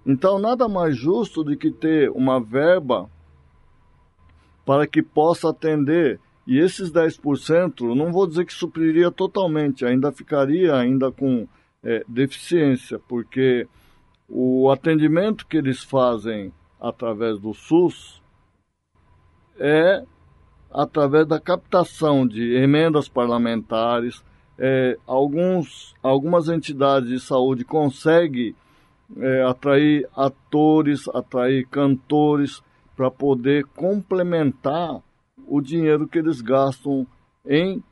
Então, 0.05 0.39
nada 0.39 0.69
mais 0.69 0.97
justo 0.97 1.45
do 1.45 1.57
que 1.57 1.71
ter 1.71 2.11
uma 2.11 2.41
verba 2.41 3.09
para 4.65 4.87
que 4.87 5.03
possa 5.03 5.51
atender 5.51 6.21
e 6.49 6.59
esses 6.59 6.91
10%, 6.91 7.95
não 7.95 8.11
vou 8.11 8.27
dizer 8.27 8.47
que 8.47 8.55
supriria 8.55 9.11
totalmente, 9.11 9.85
ainda 9.85 10.11
ficaria 10.11 10.75
ainda 10.75 11.13
com 11.13 11.47
é, 11.85 12.03
deficiência, 12.09 12.99
porque 13.07 13.69
o 14.27 14.71
atendimento 14.71 15.47
que 15.47 15.59
eles 15.59 15.85
fazem 15.85 16.51
através 16.81 17.39
do 17.39 17.53
SUS 17.53 18.23
é 19.59 20.03
através 20.73 21.27
da 21.27 21.39
captação 21.39 22.27
de 22.27 22.55
emendas 22.57 23.11
parlamentares. 23.11 24.25
É, 24.59 24.97
alguns, 25.07 25.95
algumas 26.03 26.49
entidades 26.49 27.11
de 27.11 27.21
saúde 27.21 27.63
conseguem 27.63 28.55
é, 29.19 29.43
atrair 29.43 30.09
atores, 30.17 31.09
atrair 31.09 31.67
cantores 31.67 32.63
para 32.97 33.11
poder 33.11 33.67
complementar 33.77 35.03
o 35.49 35.61
dinheiro 35.61 36.07
que 36.07 36.19
eles 36.19 36.41
gastam 36.41 37.07
em 37.47 37.83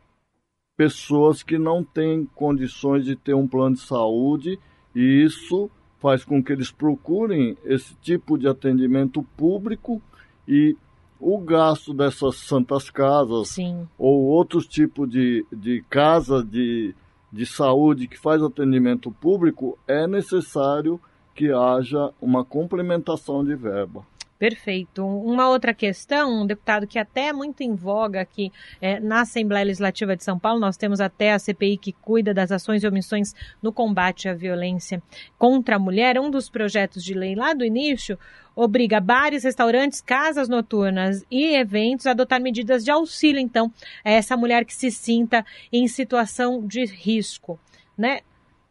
pessoas 0.76 1.42
que 1.42 1.58
não 1.58 1.82
têm 1.82 2.26
condições 2.34 3.04
de 3.04 3.16
ter 3.16 3.34
um 3.34 3.48
plano 3.48 3.74
de 3.74 3.80
saúde 3.80 4.58
e 4.94 5.24
isso 5.24 5.70
faz 5.98 6.24
com 6.24 6.42
que 6.42 6.52
eles 6.52 6.70
procurem 6.70 7.56
esse 7.64 7.94
tipo 7.96 8.36
de 8.36 8.46
atendimento 8.46 9.22
público 9.36 10.02
e 10.46 10.76
o 11.18 11.38
gasto 11.38 11.94
dessas 11.94 12.36
santas 12.36 12.90
casas 12.90 13.48
Sim. 13.48 13.88
ou 13.98 14.24
outros 14.24 14.66
tipos 14.66 15.08
de, 15.08 15.46
de 15.50 15.82
casa 15.88 16.44
de, 16.44 16.94
de 17.32 17.46
saúde 17.46 18.06
que 18.06 18.18
faz 18.18 18.42
atendimento 18.42 19.10
público 19.10 19.78
é 19.88 20.06
necessário 20.06 21.00
que 21.34 21.50
haja 21.50 22.12
uma 22.20 22.44
complementação 22.44 23.44
de 23.44 23.54
verba. 23.54 24.04
Perfeito. 24.38 25.06
Uma 25.06 25.48
outra 25.48 25.72
questão, 25.72 26.42
um 26.42 26.46
deputado 26.46 26.86
que 26.86 26.98
até 26.98 27.28
é 27.28 27.32
muito 27.32 27.62
em 27.62 27.74
voga 27.74 28.20
aqui 28.20 28.52
é, 28.82 29.00
na 29.00 29.22
Assembleia 29.22 29.64
Legislativa 29.64 30.14
de 30.14 30.22
São 30.22 30.38
Paulo, 30.38 30.60
nós 30.60 30.76
temos 30.76 31.00
até 31.00 31.32
a 31.32 31.38
CPI 31.38 31.78
que 31.78 31.92
cuida 31.92 32.34
das 32.34 32.52
ações 32.52 32.84
e 32.84 32.86
omissões 32.86 33.34
no 33.62 33.72
combate 33.72 34.28
à 34.28 34.34
violência 34.34 35.02
contra 35.38 35.76
a 35.76 35.78
mulher. 35.78 36.20
Um 36.20 36.30
dos 36.30 36.50
projetos 36.50 37.02
de 37.02 37.14
lei 37.14 37.34
lá 37.34 37.54
do 37.54 37.64
início 37.64 38.18
obriga 38.54 39.00
bares, 39.00 39.44
restaurantes, 39.44 40.02
casas 40.02 40.48
noturnas 40.48 41.24
e 41.30 41.54
eventos 41.56 42.06
a 42.06 42.10
adotar 42.10 42.40
medidas 42.40 42.84
de 42.84 42.90
auxílio, 42.90 43.40
então, 43.40 43.72
a 44.04 44.10
essa 44.10 44.36
mulher 44.36 44.66
que 44.66 44.74
se 44.74 44.90
sinta 44.90 45.44
em 45.72 45.88
situação 45.88 46.66
de 46.66 46.84
risco. 46.84 47.58
Né? 47.96 48.20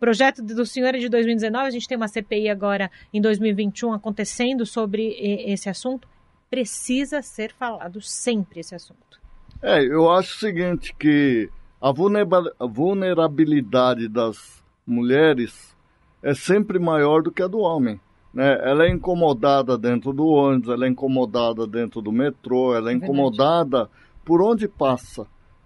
Projeto 0.06 0.44
do 0.44 0.68
senhor 0.68 0.94
é 0.94 1.00
de 1.00 1.10
2019, 1.10 1.66
a 1.66 1.72
gente 1.72 1.88
tem 1.88 1.98
uma 1.98 2.08
CPI 2.08 2.48
agora 2.48 2.92
em 3.12 3.20
2021 3.20 3.92
acontecendo 3.92 4.64
sobre 4.64 5.16
esse 5.20 5.68
assunto. 5.68 6.08
Precisa 6.48 7.24
ser 7.24 7.52
falado 7.52 8.00
sempre 8.00 8.60
esse 8.60 8.76
assunto. 8.76 9.20
É, 9.64 9.84
eu 9.84 10.12
acho 10.12 10.36
o 10.36 10.40
seguinte, 10.40 10.94
que 10.94 11.50
a 11.82 11.92
vulnerabilidade 11.92 14.08
das 14.08 14.64
mulheres 14.86 15.76
é 16.22 16.36
sempre 16.36 16.78
maior 16.78 17.24
do 17.24 17.32
que 17.32 17.42
a 17.42 17.48
do 17.48 17.58
homem. 17.58 18.00
Né? 18.32 18.60
Ela 18.62 18.86
é 18.86 18.92
incomodada 18.92 19.76
dentro 19.76 20.14
do 20.14 20.28
ônibus, 20.28 20.70
ela 20.70 20.86
é 20.86 20.90
incomodada 20.90 21.66
dentro 21.66 22.00
do 22.00 22.12
metrô, 22.12 22.76
ela 22.76 22.92
é, 22.92 22.94
é 22.94 22.96
incomodada 22.96 23.90
por 24.24 24.40
onde 24.40 24.68
passa. 24.68 25.26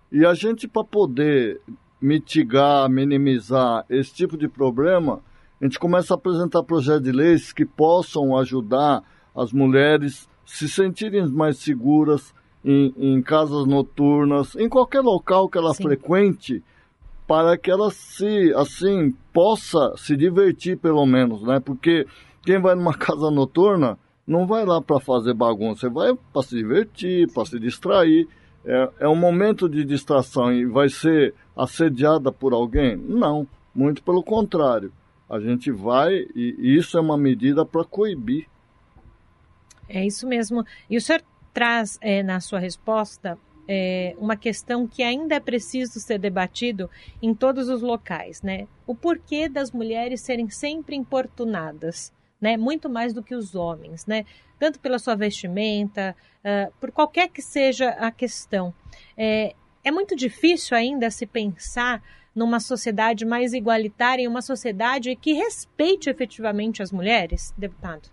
E 0.09 0.25
a 0.25 0.33
gente, 0.33 0.65
para 0.65 0.85
poder 0.85 1.59
mitigar, 2.01 2.89
minimizar 2.89 3.85
esse 3.89 4.13
tipo 4.13 4.37
de 4.37 4.47
problema, 4.47 5.21
a 5.59 5.65
gente 5.65 5.79
começa 5.79 6.13
a 6.13 6.17
apresentar 6.17 6.63
projetos 6.63 7.03
de 7.03 7.11
leis 7.11 7.51
que 7.51 7.65
possam 7.65 8.37
ajudar 8.37 9.03
as 9.35 9.51
mulheres 9.51 10.29
se 10.45 10.67
sentirem 10.69 11.27
mais 11.27 11.57
seguras 11.57 12.33
em, 12.63 12.93
em 12.97 13.21
casas 13.21 13.65
noturnas, 13.65 14.55
em 14.55 14.67
qualquer 14.67 15.01
local 15.01 15.49
que 15.49 15.57
ela 15.57 15.73
Sim. 15.73 15.83
frequente, 15.83 16.63
para 17.27 17.57
que 17.57 17.69
ela 17.69 17.91
se, 17.91 18.53
assim, 18.55 19.13
possa 19.31 19.93
se 19.95 20.17
divertir 20.17 20.77
pelo 20.77 21.05
menos, 21.05 21.43
né? 21.43 21.59
Porque 21.59 22.07
quem 22.41 22.59
vai 22.59 22.73
numa 22.73 22.93
casa 22.97 23.29
noturna 23.29 23.97
não 24.25 24.47
vai 24.47 24.65
lá 24.65 24.81
para 24.81 24.99
fazer 24.99 25.33
bagunça, 25.33 25.89
vai 25.89 26.15
para 26.33 26.43
se 26.43 26.55
divertir, 26.55 27.31
para 27.31 27.45
se 27.45 27.59
distrair 27.59 28.27
é, 28.65 28.89
é 28.99 29.07
um 29.07 29.15
momento 29.15 29.69
de 29.69 29.83
distração 29.83 30.51
e 30.51 30.65
vai 30.65 30.89
ser 30.89 31.33
assediada 31.55 32.31
por 32.31 32.53
alguém? 32.53 32.95
Não, 32.95 33.47
muito 33.73 34.03
pelo 34.03 34.23
contrário. 34.23 34.91
A 35.29 35.39
gente 35.39 35.71
vai 35.71 36.25
e 36.35 36.75
isso 36.77 36.97
é 36.97 37.01
uma 37.01 37.17
medida 37.17 37.65
para 37.65 37.83
coibir. 37.83 38.47
É 39.87 40.05
isso 40.05 40.27
mesmo. 40.27 40.65
E 40.89 40.97
o 40.97 41.01
senhor 41.01 41.21
traz 41.53 41.97
é, 42.01 42.21
na 42.23 42.39
sua 42.39 42.59
resposta 42.59 43.37
é, 43.67 44.15
uma 44.17 44.35
questão 44.35 44.87
que 44.87 45.03
ainda 45.03 45.35
é 45.35 45.39
preciso 45.39 45.99
ser 45.99 46.17
debatido 46.17 46.89
em 47.21 47.35
todos 47.35 47.69
os 47.69 47.83
locais, 47.83 48.41
né? 48.41 48.67
O 48.87 48.95
porquê 48.95 49.47
das 49.47 49.71
mulheres 49.71 50.21
serem 50.21 50.49
sempre 50.49 50.95
importunadas, 50.95 52.11
né? 52.41 52.57
Muito 52.57 52.89
mais 52.89 53.13
do 53.13 53.23
que 53.23 53.35
os 53.35 53.55
homens, 53.55 54.05
né? 54.05 54.25
Tanto 54.59 54.79
pela 54.79 54.99
sua 54.99 55.15
vestimenta, 55.15 56.15
uh, 56.43 56.71
por 56.79 56.91
qualquer 56.91 57.29
que 57.29 57.41
seja 57.41 57.89
a 57.89 58.11
questão. 58.11 58.73
É, 59.17 59.55
é 59.83 59.91
muito 59.91 60.15
difícil 60.15 60.75
ainda 60.75 61.09
se 61.09 61.25
pensar 61.25 62.03
numa 62.35 62.59
sociedade 62.59 63.25
mais 63.25 63.53
igualitária, 63.53 64.23
em 64.23 64.27
uma 64.27 64.41
sociedade 64.41 65.15
que 65.15 65.33
respeite 65.33 66.09
efetivamente 66.09 66.81
as 66.81 66.91
mulheres, 66.91 67.53
deputado? 67.57 68.09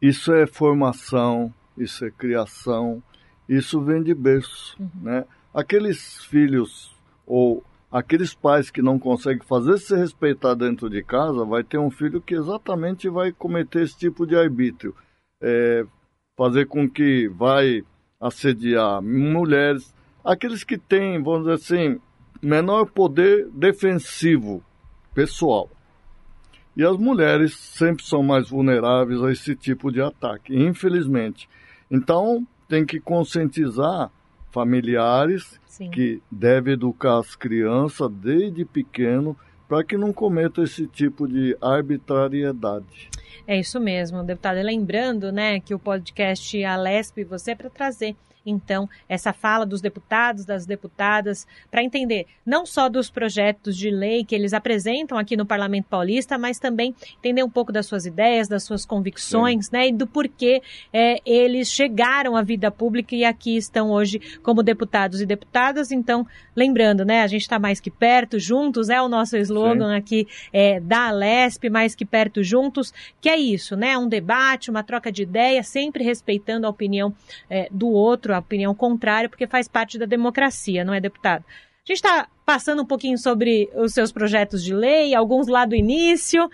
Isso 0.00 0.32
é 0.32 0.46
formação, 0.46 1.52
isso 1.76 2.04
é 2.04 2.10
criação, 2.10 3.02
isso 3.48 3.80
vem 3.80 4.02
de 4.02 4.14
berço, 4.14 4.76
uhum. 4.80 4.90
né? 5.02 5.24
Aqueles 5.52 6.24
filhos 6.24 6.94
ou 7.26 7.62
aqueles 7.90 8.32
pais 8.32 8.70
que 8.70 8.80
não 8.80 8.98
conseguem 8.98 9.44
fazer 9.46 9.78
se 9.78 9.96
respeitar 9.96 10.54
dentro 10.54 10.88
de 10.88 11.02
casa, 11.02 11.44
vai 11.44 11.64
ter 11.64 11.78
um 11.78 11.90
filho 11.90 12.20
que 12.20 12.34
exatamente 12.34 13.08
vai 13.08 13.32
cometer 13.32 13.82
esse 13.82 13.98
tipo 13.98 14.26
de 14.26 14.36
arbítrio, 14.36 14.94
é, 15.40 15.84
fazer 16.36 16.66
com 16.66 16.88
que 16.88 17.28
vai 17.28 17.82
assediar 18.20 19.02
mulheres, 19.02 19.94
aqueles 20.24 20.62
que 20.62 20.78
têm, 20.78 21.22
vamos 21.22 21.40
dizer 21.40 21.54
assim, 21.54 22.00
menor 22.40 22.86
poder 22.86 23.48
defensivo 23.50 24.62
pessoal. 25.14 25.68
E 26.76 26.84
as 26.84 26.96
mulheres 26.96 27.56
sempre 27.56 28.04
são 28.04 28.22
mais 28.22 28.48
vulneráveis 28.48 29.22
a 29.22 29.32
esse 29.32 29.56
tipo 29.56 29.90
de 29.90 30.00
ataque, 30.00 30.54
infelizmente. 30.54 31.48
Então, 31.90 32.46
tem 32.68 32.86
que 32.86 33.00
conscientizar 33.00 34.10
familiares 34.50 35.60
Sim. 35.66 35.90
que 35.90 36.22
devem 36.30 36.74
educar 36.74 37.18
as 37.18 37.34
crianças 37.34 38.10
desde 38.10 38.64
pequeno 38.64 39.36
para 39.68 39.84
que 39.84 39.96
não 39.96 40.12
cometa 40.12 40.62
esse 40.62 40.86
tipo 40.86 41.28
de 41.28 41.56
arbitrariedade. 41.60 43.08
É 43.46 43.58
isso 43.58 43.78
mesmo, 43.78 44.22
deputado. 44.24 44.60
lembrando, 44.60 45.30
né, 45.30 45.60
que 45.60 45.74
o 45.74 45.78
podcast 45.78 46.64
Alesp 46.64 47.24
você 47.24 47.52
é 47.52 47.54
para 47.54 47.70
trazer 47.70 48.16
então, 48.44 48.88
essa 49.08 49.32
fala 49.32 49.66
dos 49.66 49.80
deputados, 49.80 50.44
das 50.44 50.64
deputadas, 50.64 51.46
para 51.70 51.82
entender 51.82 52.26
não 52.44 52.64
só 52.64 52.88
dos 52.88 53.10
projetos 53.10 53.76
de 53.76 53.90
lei 53.90 54.24
que 54.24 54.34
eles 54.34 54.52
apresentam 54.52 55.18
aqui 55.18 55.36
no 55.36 55.44
Parlamento 55.44 55.86
Paulista, 55.86 56.38
mas 56.38 56.58
também 56.58 56.94
entender 57.18 57.42
um 57.42 57.50
pouco 57.50 57.72
das 57.72 57.86
suas 57.86 58.06
ideias, 58.06 58.48
das 58.48 58.62
suas 58.62 58.86
convicções, 58.86 59.66
Sim. 59.66 59.72
né, 59.72 59.88
e 59.88 59.92
do 59.92 60.06
porquê 60.06 60.62
é, 60.92 61.20
eles 61.24 61.70
chegaram 61.70 62.36
à 62.36 62.42
vida 62.42 62.70
pública 62.70 63.14
e 63.14 63.24
aqui 63.24 63.56
estão 63.56 63.90
hoje 63.90 64.20
como 64.42 64.62
deputados 64.62 65.20
e 65.20 65.26
deputadas. 65.26 65.92
Então, 65.92 66.26
lembrando, 66.56 67.04
né, 67.04 67.22
a 67.22 67.26
gente 67.26 67.42
está 67.42 67.58
mais 67.58 67.78
que 67.78 67.90
perto, 67.90 68.38
juntos, 68.38 68.88
é 68.88 69.00
o 69.00 69.08
nosso 69.08 69.36
slogan 69.36 69.90
Sim. 69.90 69.96
aqui 69.96 70.28
é, 70.52 70.80
da 70.80 71.08
Alesp, 71.08 71.68
mais 71.68 71.94
que 71.94 72.04
perto 72.04 72.42
juntos, 72.42 72.92
que 73.20 73.28
é 73.28 73.36
isso, 73.36 73.76
né, 73.76 73.96
um 73.98 74.08
debate, 74.08 74.70
uma 74.70 74.82
troca 74.82 75.12
de 75.12 75.22
ideias, 75.22 75.68
sempre 75.68 76.02
respeitando 76.02 76.66
a 76.66 76.70
opinião 76.70 77.14
é, 77.48 77.68
do 77.70 77.88
outro 77.88 78.29
outro, 78.30 78.34
a 78.34 78.38
opinião 78.38 78.74
contrária, 78.74 79.28
porque 79.28 79.46
faz 79.46 79.68
parte 79.68 79.98
da 79.98 80.06
democracia, 80.06 80.84
não 80.84 80.94
é, 80.94 81.00
deputado? 81.00 81.44
A 81.44 81.92
gente 81.92 81.96
está 81.96 82.28
passando 82.46 82.82
um 82.82 82.86
pouquinho 82.86 83.18
sobre 83.18 83.68
os 83.74 83.92
seus 83.92 84.12
projetos 84.12 84.62
de 84.62 84.74
lei, 84.74 85.14
alguns 85.14 85.48
lá 85.48 85.64
do 85.64 85.74
início, 85.74 86.48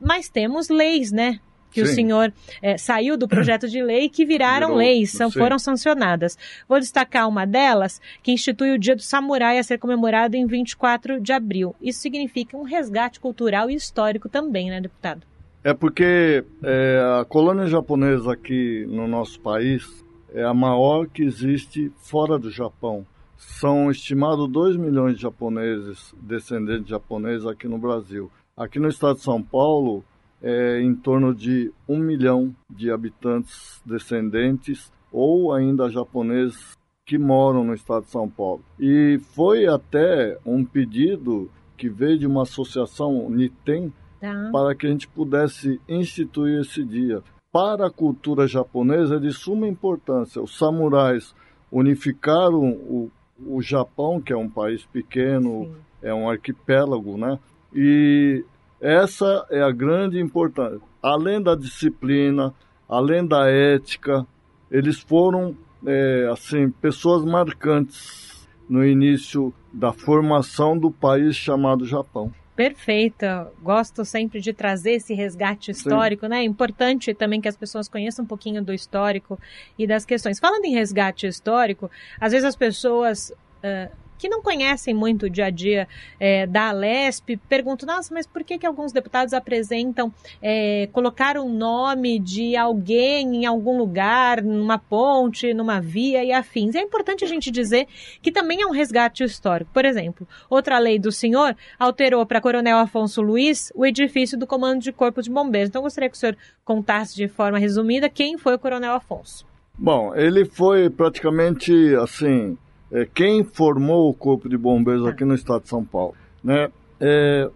mas 0.00 0.28
temos 0.28 0.68
leis, 0.68 1.10
né? 1.10 1.40
Que 1.72 1.84
sim. 1.84 1.92
o 1.92 1.94
senhor 1.94 2.32
é, 2.62 2.78
saiu 2.78 3.18
do 3.18 3.28
projeto 3.28 3.68
de 3.68 3.82
lei 3.82 4.08
que 4.08 4.24
viraram 4.24 4.68
Virou, 4.68 4.78
leis, 4.78 5.12
são, 5.12 5.30
foram 5.30 5.58
sancionadas. 5.58 6.38
Vou 6.68 6.78
destacar 6.78 7.28
uma 7.28 7.44
delas, 7.44 8.00
que 8.22 8.32
institui 8.32 8.72
o 8.72 8.78
Dia 8.78 8.96
do 8.96 9.02
Samurai 9.02 9.58
a 9.58 9.62
ser 9.62 9.78
comemorado 9.78 10.36
em 10.36 10.46
24 10.46 11.20
de 11.20 11.32
abril. 11.32 11.74
Isso 11.82 12.00
significa 12.00 12.56
um 12.56 12.62
resgate 12.62 13.20
cultural 13.20 13.68
e 13.68 13.74
histórico 13.74 14.28
também, 14.28 14.70
né, 14.70 14.80
deputado? 14.80 15.22
É 15.62 15.74
porque 15.74 16.44
é, 16.62 17.20
a 17.20 17.24
colônia 17.24 17.66
japonesa 17.66 18.32
aqui 18.32 18.86
no 18.88 19.06
nosso 19.08 19.40
país 19.40 20.05
é 20.36 20.44
a 20.44 20.52
maior 20.52 21.08
que 21.08 21.22
existe 21.22 21.90
fora 21.96 22.38
do 22.38 22.50
Japão. 22.50 23.06
São 23.38 23.90
estimados 23.90 24.46
2 24.50 24.76
milhões 24.76 25.16
de 25.16 25.22
japoneses, 25.22 26.14
descendentes 26.20 26.84
de 26.84 26.90
japoneses 26.90 27.46
aqui 27.46 27.66
no 27.66 27.78
Brasil. 27.78 28.30
Aqui 28.54 28.78
no 28.78 28.88
estado 28.88 29.16
de 29.16 29.22
São 29.22 29.42
Paulo, 29.42 30.04
é 30.42 30.78
em 30.82 30.94
torno 30.94 31.34
de 31.34 31.72
um 31.88 31.98
milhão 31.98 32.54
de 32.70 32.90
habitantes 32.90 33.80
descendentes 33.84 34.92
ou 35.10 35.54
ainda 35.54 35.88
japoneses 35.88 36.76
que 37.06 37.16
moram 37.16 37.64
no 37.64 37.72
estado 37.72 38.04
de 38.04 38.10
São 38.10 38.28
Paulo. 38.28 38.62
E 38.78 39.18
foi 39.34 39.66
até 39.66 40.38
um 40.44 40.62
pedido 40.62 41.50
que 41.78 41.88
veio 41.88 42.18
de 42.18 42.26
uma 42.26 42.42
associação 42.42 43.30
Niten 43.30 43.90
tá. 44.20 44.50
para 44.52 44.74
que 44.74 44.86
a 44.86 44.90
gente 44.90 45.08
pudesse 45.08 45.80
instituir 45.88 46.60
esse 46.60 46.84
dia 46.84 47.22
para 47.56 47.86
a 47.86 47.90
cultura 47.90 48.46
japonesa 48.46 49.16
é 49.16 49.18
de 49.18 49.32
suma 49.32 49.66
importância. 49.66 50.42
Os 50.42 50.58
samurais 50.58 51.34
unificaram 51.72 52.68
o, 52.68 53.10
o 53.46 53.62
Japão, 53.62 54.20
que 54.20 54.30
é 54.30 54.36
um 54.36 54.46
país 54.46 54.84
pequeno, 54.84 55.64
Sim. 55.64 55.74
é 56.02 56.12
um 56.12 56.28
arquipélago, 56.28 57.16
né? 57.16 57.38
E 57.74 58.44
essa 58.78 59.46
é 59.48 59.62
a 59.62 59.70
grande 59.70 60.20
importância. 60.20 60.82
Além 61.02 61.42
da 61.42 61.54
disciplina, 61.54 62.52
além 62.86 63.26
da 63.26 63.48
ética, 63.48 64.26
eles 64.70 65.00
foram 65.00 65.56
é, 65.86 66.28
assim 66.30 66.68
pessoas 66.68 67.24
marcantes 67.24 68.46
no 68.68 68.84
início 68.84 69.50
da 69.72 69.94
formação 69.94 70.76
do 70.76 70.90
país 70.90 71.34
chamado 71.34 71.86
Japão. 71.86 72.30
Perfeita. 72.56 73.52
Gosto 73.62 74.02
sempre 74.02 74.40
de 74.40 74.52
trazer 74.52 74.92
esse 74.92 75.12
resgate 75.12 75.70
histórico, 75.70 76.24
Sim. 76.24 76.30
né? 76.30 76.38
É 76.38 76.44
importante 76.44 77.12
também 77.12 77.40
que 77.40 77.48
as 77.48 77.56
pessoas 77.56 77.86
conheçam 77.86 78.24
um 78.24 78.28
pouquinho 78.28 78.64
do 78.64 78.72
histórico 78.72 79.38
e 79.78 79.86
das 79.86 80.06
questões. 80.06 80.40
Falando 80.40 80.64
em 80.64 80.72
resgate 80.72 81.26
histórico, 81.26 81.90
às 82.18 82.32
vezes 82.32 82.46
as 82.46 82.56
pessoas 82.56 83.30
uh, 83.62 83.94
que 84.18 84.28
não 84.28 84.42
conhecem 84.42 84.94
muito 84.94 85.26
o 85.26 85.30
dia 85.30 85.46
a 85.46 85.50
dia 85.50 85.88
é, 86.18 86.46
da 86.46 86.70
Alesp 86.70 87.36
perguntam, 87.48 87.86
nossa, 87.86 88.12
mas 88.12 88.26
por 88.26 88.42
que, 88.44 88.58
que 88.58 88.66
alguns 88.66 88.92
deputados 88.92 89.32
apresentam 89.32 90.12
é, 90.42 90.88
o 91.36 91.48
nome 91.48 92.18
de 92.18 92.56
alguém 92.56 93.36
em 93.36 93.46
algum 93.46 93.76
lugar, 93.76 94.42
numa 94.42 94.78
ponte, 94.78 95.52
numa 95.54 95.80
via 95.80 96.24
e 96.24 96.32
afins? 96.32 96.74
É 96.74 96.80
importante 96.80 97.24
a 97.24 97.28
gente 97.28 97.50
dizer 97.50 97.86
que 98.22 98.32
também 98.32 98.62
é 98.62 98.66
um 98.66 98.70
resgate 98.70 99.24
histórico. 99.24 99.70
Por 99.72 99.84
exemplo, 99.84 100.26
outra 100.48 100.78
lei 100.78 100.98
do 100.98 101.12
senhor 101.12 101.56
alterou 101.78 102.24
para 102.26 102.40
Coronel 102.40 102.78
Afonso 102.78 103.22
Luiz 103.22 103.72
o 103.74 103.84
edifício 103.84 104.38
do 104.38 104.46
Comando 104.46 104.80
de 104.80 104.92
Corpo 104.92 105.22
de 105.22 105.30
Bombeiros. 105.30 105.68
Então, 105.68 105.82
gostaria 105.82 106.08
que 106.08 106.16
o 106.16 106.18
senhor 106.18 106.36
contasse 106.64 107.14
de 107.14 107.28
forma 107.28 107.58
resumida 107.58 108.08
quem 108.08 108.38
foi 108.38 108.54
o 108.54 108.58
Coronel 108.58 108.94
Afonso. 108.94 109.46
Bom, 109.78 110.14
ele 110.14 110.44
foi 110.44 110.88
praticamente 110.88 111.72
assim 111.96 112.56
é, 112.90 113.06
quem 113.06 113.44
formou 113.44 114.08
o 114.08 114.14
Corpo 114.14 114.48
de 114.48 114.56
Bombeiros 114.56 115.06
aqui 115.06 115.24
no 115.24 115.34
estado 115.34 115.62
de 115.62 115.68
São 115.68 115.84
Paulo. 115.84 116.14
Né? 116.42 116.70
É, 117.00 117.50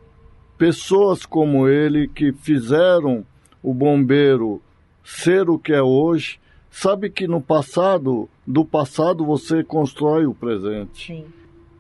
pessoas 0.59 1.25
como 1.25 1.69
ele 1.69 2.09
que 2.09 2.33
fizeram 2.33 3.25
o 3.63 3.73
bombeiro 3.73 4.61
ser 5.05 5.49
o 5.49 5.59
que 5.59 5.73
é 5.73 5.83
hoje, 5.83 6.39
sabe 6.71 7.11
que 7.11 7.27
no 7.27 7.41
passado, 7.41 8.29
do 8.47 8.65
passado 8.65 9.25
você 9.25 9.63
constrói 9.65 10.27
o 10.27 10.35
presente. 10.35 11.07
Sim. 11.07 11.25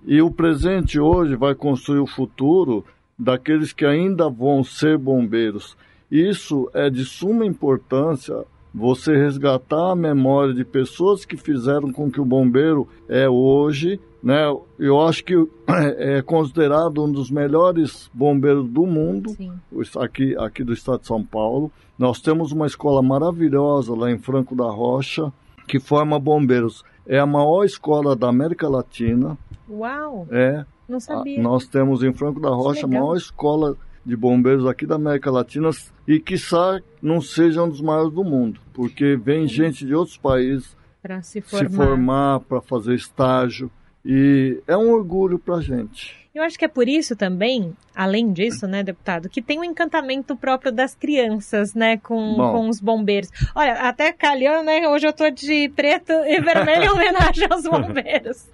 E 0.07 0.23
o 0.23 0.31
presente 0.31 0.99
hoje 0.99 1.37
vai 1.37 1.55
construir 1.55 2.01
o 2.01 2.07
futuro 2.07 2.85
daqueles 3.19 3.73
que 3.73 3.85
ainda 3.85 4.29
vão 4.29 4.65
ser 4.65 4.97
bombeiros. 4.97 5.77
Isso 6.11 6.71
é 6.73 6.89
de 6.89 7.05
suma 7.05 7.45
importância 7.45 8.45
você 8.72 9.16
resgatar 9.16 9.92
a 9.92 9.96
memória 9.96 10.54
de 10.54 10.64
pessoas 10.64 11.24
que 11.24 11.37
fizeram 11.37 11.92
com 11.92 12.11
que 12.11 12.20
o 12.20 12.24
bombeiro 12.24 12.88
é 13.09 13.28
hoje, 13.28 14.00
né? 14.22 14.44
Eu 14.78 15.00
acho 15.00 15.24
que 15.24 15.35
é 15.98 16.22
considerado 16.22 17.04
um 17.04 17.11
dos 17.11 17.30
melhores 17.30 18.11
bombeiros 18.14 18.68
do 18.68 18.87
mundo, 18.87 19.30
Sim. 19.30 19.52
aqui, 19.98 20.37
aqui 20.38 20.62
do 20.62 20.72
estado 20.72 21.00
de 21.00 21.06
São 21.06 21.24
Paulo. 21.24 21.70
Nós 21.98 22.20
temos 22.20 22.52
uma 22.52 22.66
escola 22.66 23.02
maravilhosa 23.02 23.94
lá 23.94 24.11
em 24.11 24.18
Franco 24.18 24.54
da 24.54 24.70
Rocha, 24.70 25.33
que 25.66 25.78
forma 25.78 26.18
bombeiros. 26.18 26.85
É 27.06 27.18
a 27.18 27.26
maior 27.26 27.64
escola 27.64 28.14
da 28.14 28.28
América 28.28 28.68
Latina. 28.68 29.37
Uau! 29.68 30.26
É. 30.30 30.64
Não 30.88 30.98
sabia. 30.98 31.40
Nós 31.40 31.66
temos 31.66 32.02
em 32.02 32.12
Franco 32.12 32.40
da 32.40 32.50
Rocha 32.50 32.85
a 32.85 32.88
maior 32.88 33.16
escola 33.16 33.76
de 34.05 34.17
bombeiros 34.17 34.67
aqui 34.67 34.87
da 34.87 34.97
América 34.97 35.31
Latina 35.31 35.71
e 36.07 36.19
quiçá 36.19 36.81
não 37.03 37.21
seja 37.21 37.63
um 37.63 37.69
dos 37.69 37.81
maiores 37.81 38.13
do 38.13 38.25
mundo, 38.25 38.61
porque 38.73 39.17
vem 39.17 39.47
gente 39.47 39.85
de 39.85 39.95
outros 39.95 40.17
países 40.17 40.77
para 41.03 41.23
se 41.23 41.41
formar, 41.41 42.41
para 42.41 42.61
fazer 42.61 42.95
estágio 42.95 43.71
e 44.05 44.61
é 44.67 44.77
um 44.77 44.91
orgulho 44.91 45.39
para 45.39 45.57
a 45.57 45.61
gente. 45.61 46.19
Eu 46.33 46.45
acho 46.45 46.57
que 46.57 46.65
é 46.65 46.69
por 46.69 46.89
isso 46.89 47.17
também, 47.17 47.77
além 47.95 48.33
disso, 48.33 48.67
né, 48.67 48.85
deputado, 48.85 49.29
que 49.29 49.43
tem 49.43 49.59
um 49.59 49.65
encantamento 49.65 50.37
próprio 50.37 50.71
das 50.71 50.95
crianças, 50.95 51.75
né, 51.75 51.97
com, 51.97 52.37
com 52.37 52.69
os 52.69 52.81
bombeiros. 52.81 53.31
Olha, 53.55 53.73
até 53.89 54.13
calhou, 54.13 54.63
né, 54.63 54.89
hoje 54.89 55.09
eu 55.09 55.13
tô 55.13 55.29
de 55.29 55.69
preto 55.71 56.13
e 56.13 56.41
vermelho 56.41 56.85
em 56.85 56.89
homenagem 56.89 57.49
aos 57.51 57.65
bombeiros. 57.69 58.49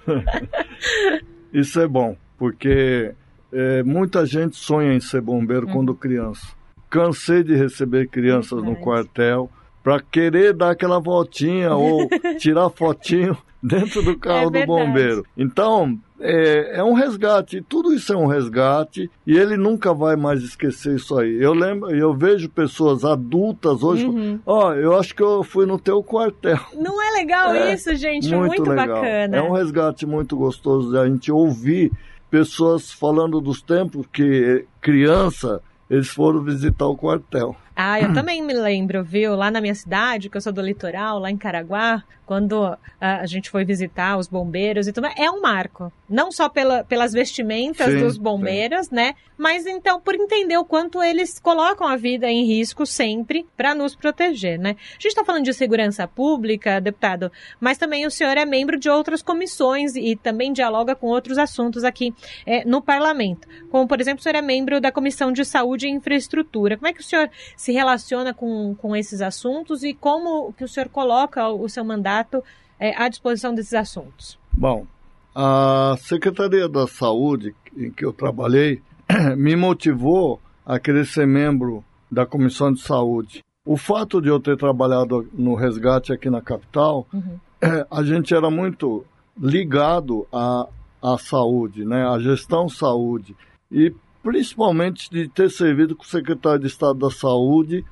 isso 1.53 1.79
é 1.79 1.87
bom, 1.87 2.17
porque 2.39 3.15
é, 3.57 3.83
muita 3.83 4.27
gente 4.27 4.57
sonha 4.57 4.93
em 4.93 5.01
ser 5.01 5.23
bombeiro 5.23 5.67
hum. 5.67 5.73
quando 5.73 5.95
criança. 5.95 6.47
Cansei 6.91 7.43
de 7.43 7.55
receber 7.55 8.09
crianças 8.09 8.63
no 8.63 8.77
quartel 8.77 9.51
para 9.83 10.01
querer 10.01 10.53
dar 10.53 10.73
aquela 10.73 11.01
voltinha 11.01 11.75
ou 11.75 12.09
tirar 12.39 12.69
fotinho 12.69 13.37
dentro 13.63 14.03
do 14.03 14.17
carro 14.19 14.55
é 14.55 14.61
do 14.61 14.67
bombeiro. 14.67 15.25
Então, 15.37 15.99
é, 16.21 16.79
é, 16.79 16.85
um 16.85 16.93
resgate, 16.93 17.61
tudo 17.69 17.93
isso 17.93 18.13
é 18.13 18.17
um 18.17 18.27
resgate 18.27 19.11
e 19.27 19.37
ele 19.37 19.57
nunca 19.57 19.93
vai 19.93 20.17
mais 20.17 20.43
esquecer 20.43 20.97
isso 20.97 21.19
aí. 21.19 21.43
Eu 21.43 21.53
lembro, 21.53 21.95
eu 21.95 22.15
vejo 22.15 22.49
pessoas 22.49 23.05
adultas 23.05 23.83
hoje, 23.83 24.07
uhum. 24.07 24.39
ó, 24.47 24.69
uhum. 24.69 24.75
eu 24.75 24.99
acho 24.99 25.15
que 25.15 25.23
eu 25.23 25.43
fui 25.43 25.67
no 25.67 25.79
teu 25.79 26.03
quartel. 26.03 26.61
Não 26.75 27.03
é 27.03 27.11
legal 27.19 27.53
é, 27.55 27.75
isso, 27.75 27.95
gente? 27.97 28.29
Muito, 28.35 28.65
muito 28.65 28.75
bacana. 28.75 29.37
É 29.37 29.43
um 29.43 29.53
resgate 29.53 30.07
muito 30.07 30.37
gostoso 30.37 30.91
de 30.91 30.99
a 30.99 31.07
gente 31.07 31.31
ouvir 31.33 31.91
pessoas 32.31 32.93
falando 32.93 33.41
dos 33.41 33.63
tempos 33.63 34.07
que 34.13 34.67
criança 34.81 35.61
eles 35.89 36.09
foram 36.09 36.43
visitar 36.43 36.87
o 36.87 36.97
quartel. 36.97 37.57
Ah, 37.79 38.01
eu 38.01 38.15
também 38.15 38.43
me 38.43 38.55
lembro, 38.55 39.05
viu? 39.05 39.37
Lá 39.37 39.51
na 39.51 39.61
minha 39.61 39.75
cidade, 39.75 40.31
que 40.31 40.37
eu 40.39 40.41
sou 40.41 40.51
do 40.51 40.63
litoral, 40.63 41.19
lá 41.19 41.31
em 41.31 41.37
Caraguá, 41.37 42.03
quando 42.27 42.77
a 43.01 43.25
gente 43.25 43.49
foi 43.49 43.65
visitar 43.65 44.19
os 44.19 44.27
bombeiros 44.27 44.89
e 44.89 44.93
tudo, 44.93 45.07
é 45.17 45.31
um 45.31 45.41
marco. 45.41 45.93
Não 46.11 46.33
só 46.33 46.49
pela, 46.49 46.83
pelas 46.83 47.13
vestimentas 47.13 47.87
sim, 47.87 48.01
dos 48.01 48.19
bombeiros, 48.19 48.87
sim. 48.87 48.97
né? 48.97 49.15
Mas 49.39 49.67
então 49.67 50.01
por 50.01 50.15
entender 50.15 50.57
o 50.57 50.65
quanto 50.65 51.03
eles 51.03 51.39
colocam 51.39 51.87
a 51.87 51.95
vida 51.95 52.27
em 52.27 52.45
risco 52.45 52.85
sempre 52.85 53.47
para 53.57 53.75
nos 53.75 53.95
proteger, 53.95 54.59
né? 54.59 54.71
A 54.71 54.93
gente 54.95 55.09
está 55.09 55.25
falando 55.25 55.45
de 55.45 55.53
segurança 55.53 56.09
pública, 56.09 56.81
deputado, 56.81 57.31
mas 57.61 57.79
também 57.79 58.07
o 58.07 58.11
senhor 58.11 58.37
é 58.37 58.45
membro 58.45 58.79
de 58.79 58.89
outras 58.89 59.23
comissões 59.23 59.95
e 59.95 60.17
também 60.17 60.53
dialoga 60.53 60.97
com 60.97 61.07
outros 61.07 61.39
assuntos 61.39 61.85
aqui 61.85 62.13
é, 62.45 62.65
no 62.65 62.83
parlamento. 62.83 63.47
Como, 63.71 63.87
por 63.87 64.01
exemplo, 64.01 64.21
o 64.21 64.23
senhor 64.23 64.37
é 64.37 64.43
membro 64.43 64.81
da 64.81 64.91
Comissão 64.91 65.31
de 65.31 65.45
Saúde 65.45 65.87
e 65.87 65.91
Infraestrutura. 65.91 66.77
Como 66.77 66.89
é 66.89 66.93
que 66.93 67.01
o 67.01 67.05
senhor 67.05 67.31
se 67.67 67.73
relaciona 67.73 68.33
com, 68.33 68.77
com 68.77 68.95
esses 68.95 69.21
assuntos 69.21 69.83
e 69.83 69.93
como 69.93 70.53
que 70.53 70.63
o 70.63 70.69
senhor 70.69 70.89
coloca 70.89 71.49
o 71.49 71.69
seu 71.69 71.85
mandato 71.85 72.41
é, 72.79 72.97
à 72.97 73.09
disposição 73.09 73.53
desses 73.53 73.75
assuntos? 73.75 74.39
Bom, 74.53 74.87
a 75.35 75.97
Secretaria 75.99 76.69
da 76.69 76.87
Saúde, 76.87 77.57
em 77.77 77.91
que 77.91 78.05
eu 78.05 78.13
trabalhei, 78.13 78.81
me 79.37 79.57
motivou 79.57 80.41
a 80.65 80.79
querer 80.79 81.07
ser 81.07 81.27
membro 81.27 81.85
da 82.09 82.25
Comissão 82.25 82.73
de 82.73 82.81
Saúde. 82.81 83.43
O 83.65 83.77
fato 83.77 84.23
de 84.23 84.29
eu 84.29 84.39
ter 84.39 84.57
trabalhado 84.57 85.29
no 85.33 85.57
resgate 85.57 86.13
aqui 86.13 86.31
na 86.31 86.41
capital, 86.41 87.05
uhum. 87.13 87.37
a 87.91 88.03
gente 88.05 88.33
era 88.33 88.49
muito 88.49 89.05
ligado 89.37 90.25
à, 90.33 90.69
à 91.03 91.19
saúde, 91.19 91.85
né? 91.85 92.07
à 92.07 92.17
gestão 92.21 92.69
saúde. 92.69 93.35
E 93.73 93.93
principalmente 94.27 95.09
de 95.09 95.29
ter 95.29 95.49
servido 95.49 95.95
com 95.95 96.03
o 96.03 96.07
secretário 96.09 96.59
de 96.59 96.67
Estado 96.67 96.99
da 96.99 97.11
Saúde 97.11 97.85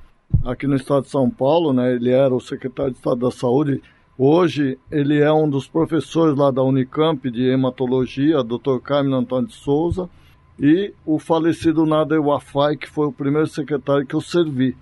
aqui 0.43 0.67
no 0.67 0.75
estado 0.75 1.03
de 1.03 1.09
São 1.09 1.29
Paulo, 1.29 1.71
né? 1.71 1.93
Ele 1.93 2.11
era 2.11 2.35
o 2.35 2.41
secretário 2.41 2.91
de 2.91 2.97
Estado 2.97 3.21
da 3.21 3.31
Saúde 3.31 3.81
Hoje 4.17 4.77
ele 4.89 5.19
é 5.19 5.31
um 5.31 5.49
dos 5.49 5.67
professores 5.67 6.37
lá 6.37 6.49
da 6.49 6.63
Unicamp 6.63 7.29
de 7.29 7.49
hematologia, 7.49 8.43
Dr. 8.43 8.79
Carmen 8.81 9.13
Antônio 9.13 9.47
de 9.47 9.55
Souza, 9.55 10.09
e 10.57 10.93
o 11.05 11.19
falecido 11.19 11.85
Nader 11.85 12.21
Wafai, 12.21 12.77
que 12.77 12.89
foi 12.89 13.07
o 13.07 13.13
primeiro 13.13 13.47
secretário 13.47 14.05
que 14.05 14.13
eu 14.15 14.21
servi. 14.21 14.75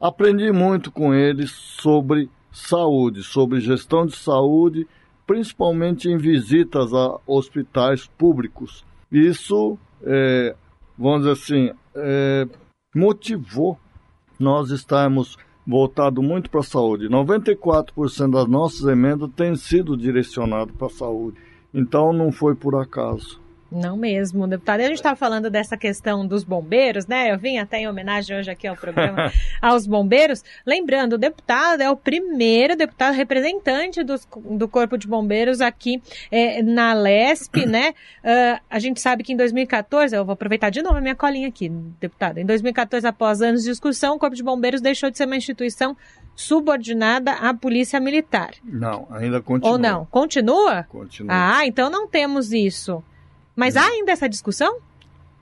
Aprendi 0.00 0.50
muito 0.50 0.90
com 0.90 1.14
ele 1.14 1.46
sobre 1.46 2.28
saúde, 2.50 3.22
sobre 3.22 3.60
gestão 3.60 4.04
de 4.04 4.16
saúde, 4.16 4.86
principalmente 5.26 6.08
em 6.08 6.16
visitas 6.16 6.92
a 6.92 7.18
hospitais 7.28 8.06
públicos. 8.18 8.84
Isso, 9.12 9.78
é, 10.02 10.54
vamos 10.98 11.20
dizer 11.20 11.32
assim, 11.32 11.70
é, 11.94 12.46
motivou 12.94 13.78
nós 14.38 14.70
estarmos 14.70 15.36
voltado 15.66 16.22
muito 16.22 16.50
para 16.50 16.60
a 16.60 16.64
saúde. 16.64 17.08
94% 17.08 18.30
das 18.30 18.46
nossas 18.46 18.86
emendas 18.86 19.30
têm 19.36 19.54
sido 19.54 19.96
direcionado 19.96 20.72
para 20.72 20.86
a 20.86 20.90
saúde. 20.90 21.38
Então 21.72 22.12
não 22.12 22.32
foi 22.32 22.54
por 22.54 22.74
acaso. 22.74 23.40
Não 23.70 23.96
mesmo, 23.96 24.48
deputado. 24.48 24.80
A 24.80 24.84
gente 24.84 24.94
estava 24.94 25.14
falando 25.14 25.48
dessa 25.48 25.76
questão 25.76 26.26
dos 26.26 26.42
bombeiros, 26.42 27.06
né? 27.06 27.32
Eu 27.32 27.38
vim 27.38 27.58
até 27.58 27.78
em 27.78 27.88
homenagem 27.88 28.36
hoje 28.36 28.50
aqui 28.50 28.66
ao 28.66 28.76
programa 28.76 29.32
aos 29.62 29.86
bombeiros. 29.86 30.42
Lembrando, 30.66 31.12
o 31.12 31.18
deputado 31.18 31.80
é 31.80 31.88
o 31.88 31.96
primeiro 31.96 32.74
deputado 32.74 33.14
representante 33.14 34.02
dos, 34.02 34.26
do 34.44 34.66
Corpo 34.66 34.98
de 34.98 35.06
Bombeiros 35.06 35.60
aqui 35.60 36.02
é, 36.30 36.62
na 36.62 36.92
LESP, 36.94 37.64
né? 37.66 37.94
Uh, 38.24 38.60
a 38.68 38.78
gente 38.80 39.00
sabe 39.00 39.22
que 39.22 39.32
em 39.32 39.36
2014, 39.36 40.16
eu 40.16 40.24
vou 40.24 40.32
aproveitar 40.32 40.70
de 40.70 40.82
novo 40.82 40.96
a 40.96 41.00
minha 41.00 41.14
colinha 41.14 41.48
aqui, 41.48 41.68
deputado. 42.00 42.38
Em 42.38 42.46
2014, 42.46 43.06
após 43.06 43.40
anos 43.40 43.62
de 43.62 43.70
discussão, 43.70 44.16
o 44.16 44.18
Corpo 44.18 44.34
de 44.34 44.42
Bombeiros 44.42 44.80
deixou 44.80 45.10
de 45.10 45.16
ser 45.16 45.26
uma 45.26 45.36
instituição 45.36 45.96
subordinada 46.34 47.32
à 47.32 47.54
Polícia 47.54 48.00
Militar. 48.00 48.52
Não, 48.64 49.06
ainda 49.10 49.40
continua. 49.40 49.72
Ou 49.72 49.78
não? 49.78 50.06
Continua? 50.06 50.84
Continua. 50.84 51.32
Ah, 51.32 51.66
então 51.66 51.90
não 51.90 52.08
temos 52.08 52.52
isso. 52.52 53.02
Mas 53.54 53.76
há 53.76 53.86
ainda 53.86 54.12
essa 54.12 54.28
discussão? 54.28 54.78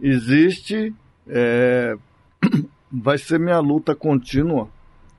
Existe. 0.00 0.94
É... 1.26 1.96
Vai 2.90 3.18
ser 3.18 3.38
minha 3.38 3.60
luta 3.60 3.94
contínua 3.94 4.68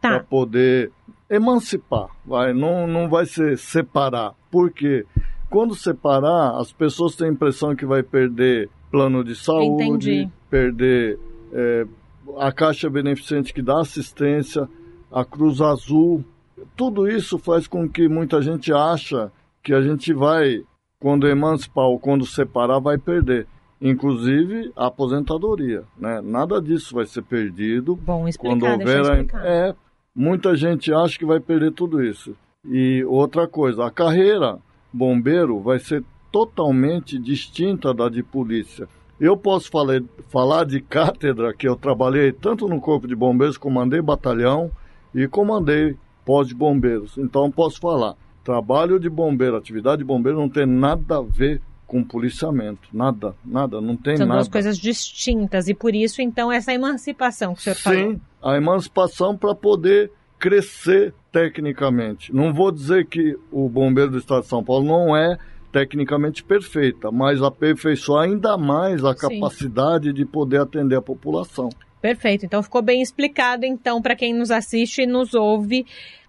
tá. 0.01 0.09
para 0.09 0.23
poder 0.23 0.91
emancipar. 1.29 2.09
Vai, 2.25 2.51
não, 2.51 2.87
não 2.87 3.07
vai 3.07 3.27
ser 3.27 3.57
separar. 3.59 4.33
Por 4.49 4.71
quê? 4.71 5.05
Quando 5.49 5.75
separar, 5.75 6.59
as 6.59 6.71
pessoas 6.71 7.15
têm 7.15 7.27
a 7.27 7.31
impressão 7.31 7.75
que 7.75 7.85
vai 7.85 8.01
perder 8.01 8.69
plano 8.89 9.23
de 9.23 9.35
saúde, 9.35 9.83
Entendi. 9.83 10.29
perder 10.49 11.19
é, 11.53 11.85
a 12.37 12.51
Caixa 12.51 12.89
Beneficente 12.89 13.53
que 13.53 13.61
dá 13.61 13.79
assistência, 13.79 14.67
a 15.11 15.23
Cruz 15.23 15.61
Azul. 15.61 16.23
Tudo 16.75 17.07
isso 17.07 17.37
faz 17.37 17.67
com 17.67 17.87
que 17.87 18.07
muita 18.07 18.41
gente 18.41 18.73
acha 18.73 19.31
que 19.63 19.73
a 19.73 19.81
gente 19.81 20.13
vai 20.13 20.63
quando 20.99 21.27
emancipar 21.27 21.85
ou 21.85 21.97
quando 21.97 22.25
separar, 22.25 22.79
vai 22.79 22.97
perder. 22.97 23.47
Inclusive 23.81 24.73
a 24.75 24.87
aposentadoria, 24.87 25.83
né? 25.97 26.19
Nada 26.21 26.61
disso 26.61 26.93
vai 26.93 27.05
ser 27.05 27.21
perdido. 27.23 27.95
Bom, 27.95 28.27
explicar, 28.27 28.59
quando 28.59 28.65
houver 28.65 29.27
é, 29.35 29.73
muita 30.13 30.55
gente 30.55 30.93
acha 30.93 31.17
que 31.17 31.25
vai 31.25 31.39
perder 31.39 31.71
tudo 31.71 32.03
isso. 32.03 32.35
E 32.65 33.03
outra 33.05 33.47
coisa, 33.47 33.85
a 33.85 33.91
carreira 33.91 34.59
bombeiro 34.91 35.61
vai 35.61 35.79
ser 35.79 36.03
totalmente 36.29 37.17
distinta 37.17 37.93
da 37.93 38.09
de 38.09 38.21
polícia. 38.21 38.85
Eu 39.17 39.37
posso 39.37 39.69
falar, 39.69 40.01
falar 40.27 40.65
de 40.65 40.81
cátedra 40.81 41.53
que 41.53 41.67
eu 41.67 41.77
trabalhei 41.77 42.33
tanto 42.33 42.67
no 42.67 42.81
corpo 42.81 43.07
de 43.07 43.15
bombeiros, 43.15 43.57
comandei 43.57 44.01
batalhão 44.01 44.69
e 45.15 45.25
comandei 45.25 45.95
pós 46.25 46.49
de 46.49 46.53
bombeiros. 46.53 47.17
Então 47.17 47.49
posso 47.49 47.79
falar 47.79 48.15
trabalho 48.49 48.99
de 48.99 49.07
bombeiro, 49.07 49.55
atividade 49.55 49.99
de 49.99 50.03
bombeiro 50.03 50.39
não 50.39 50.49
tem 50.49 50.65
nada 50.65 51.17
a 51.17 51.21
ver 51.21 51.61
com 51.85 52.03
policiamento. 52.03 52.89
Nada, 52.91 53.35
nada, 53.45 53.79
não 53.79 53.95
tem 53.95 54.17
São 54.17 54.25
nada. 54.25 54.39
São 54.39 54.49
duas 54.49 54.51
coisas 54.51 54.77
distintas 54.79 55.67
e 55.67 55.73
por 55.75 55.93
isso, 55.93 56.19
então, 56.19 56.51
essa 56.51 56.73
emancipação 56.73 57.53
que 57.53 57.59
o 57.59 57.63
senhor 57.63 57.75
Sim, 57.75 57.83
falou. 57.83 57.99
Sim, 57.99 58.21
a 58.41 58.57
emancipação 58.57 59.37
para 59.37 59.53
poder 59.53 60.11
crescer 60.39 61.13
tecnicamente. 61.31 62.33
Não 62.33 62.51
vou 62.51 62.71
dizer 62.71 63.05
que 63.05 63.37
o 63.51 63.69
bombeiro 63.69 64.09
do 64.09 64.17
Estado 64.17 64.41
de 64.41 64.47
São 64.47 64.63
Paulo 64.63 64.83
não 64.83 65.15
é 65.15 65.37
tecnicamente 65.71 66.43
perfeita, 66.43 67.11
mas 67.11 67.43
aperfeiçoar 67.43 68.23
ainda 68.23 68.57
mais 68.57 69.05
a 69.05 69.13
capacidade 69.13 70.07
Sim. 70.07 70.13
de 70.15 70.25
poder 70.25 70.61
atender 70.61 70.95
a 70.95 71.01
população. 71.03 71.69
Perfeito. 72.01 72.45
Então 72.45 72.63
ficou 72.63 72.81
bem 72.81 73.01
explicado 73.01 73.63
então 73.65 74.01
para 74.01 74.15
quem 74.15 74.33
nos 74.33 74.49
assiste 74.49 75.03
e 75.03 75.05
nos 75.05 75.35
ouve 75.35 75.85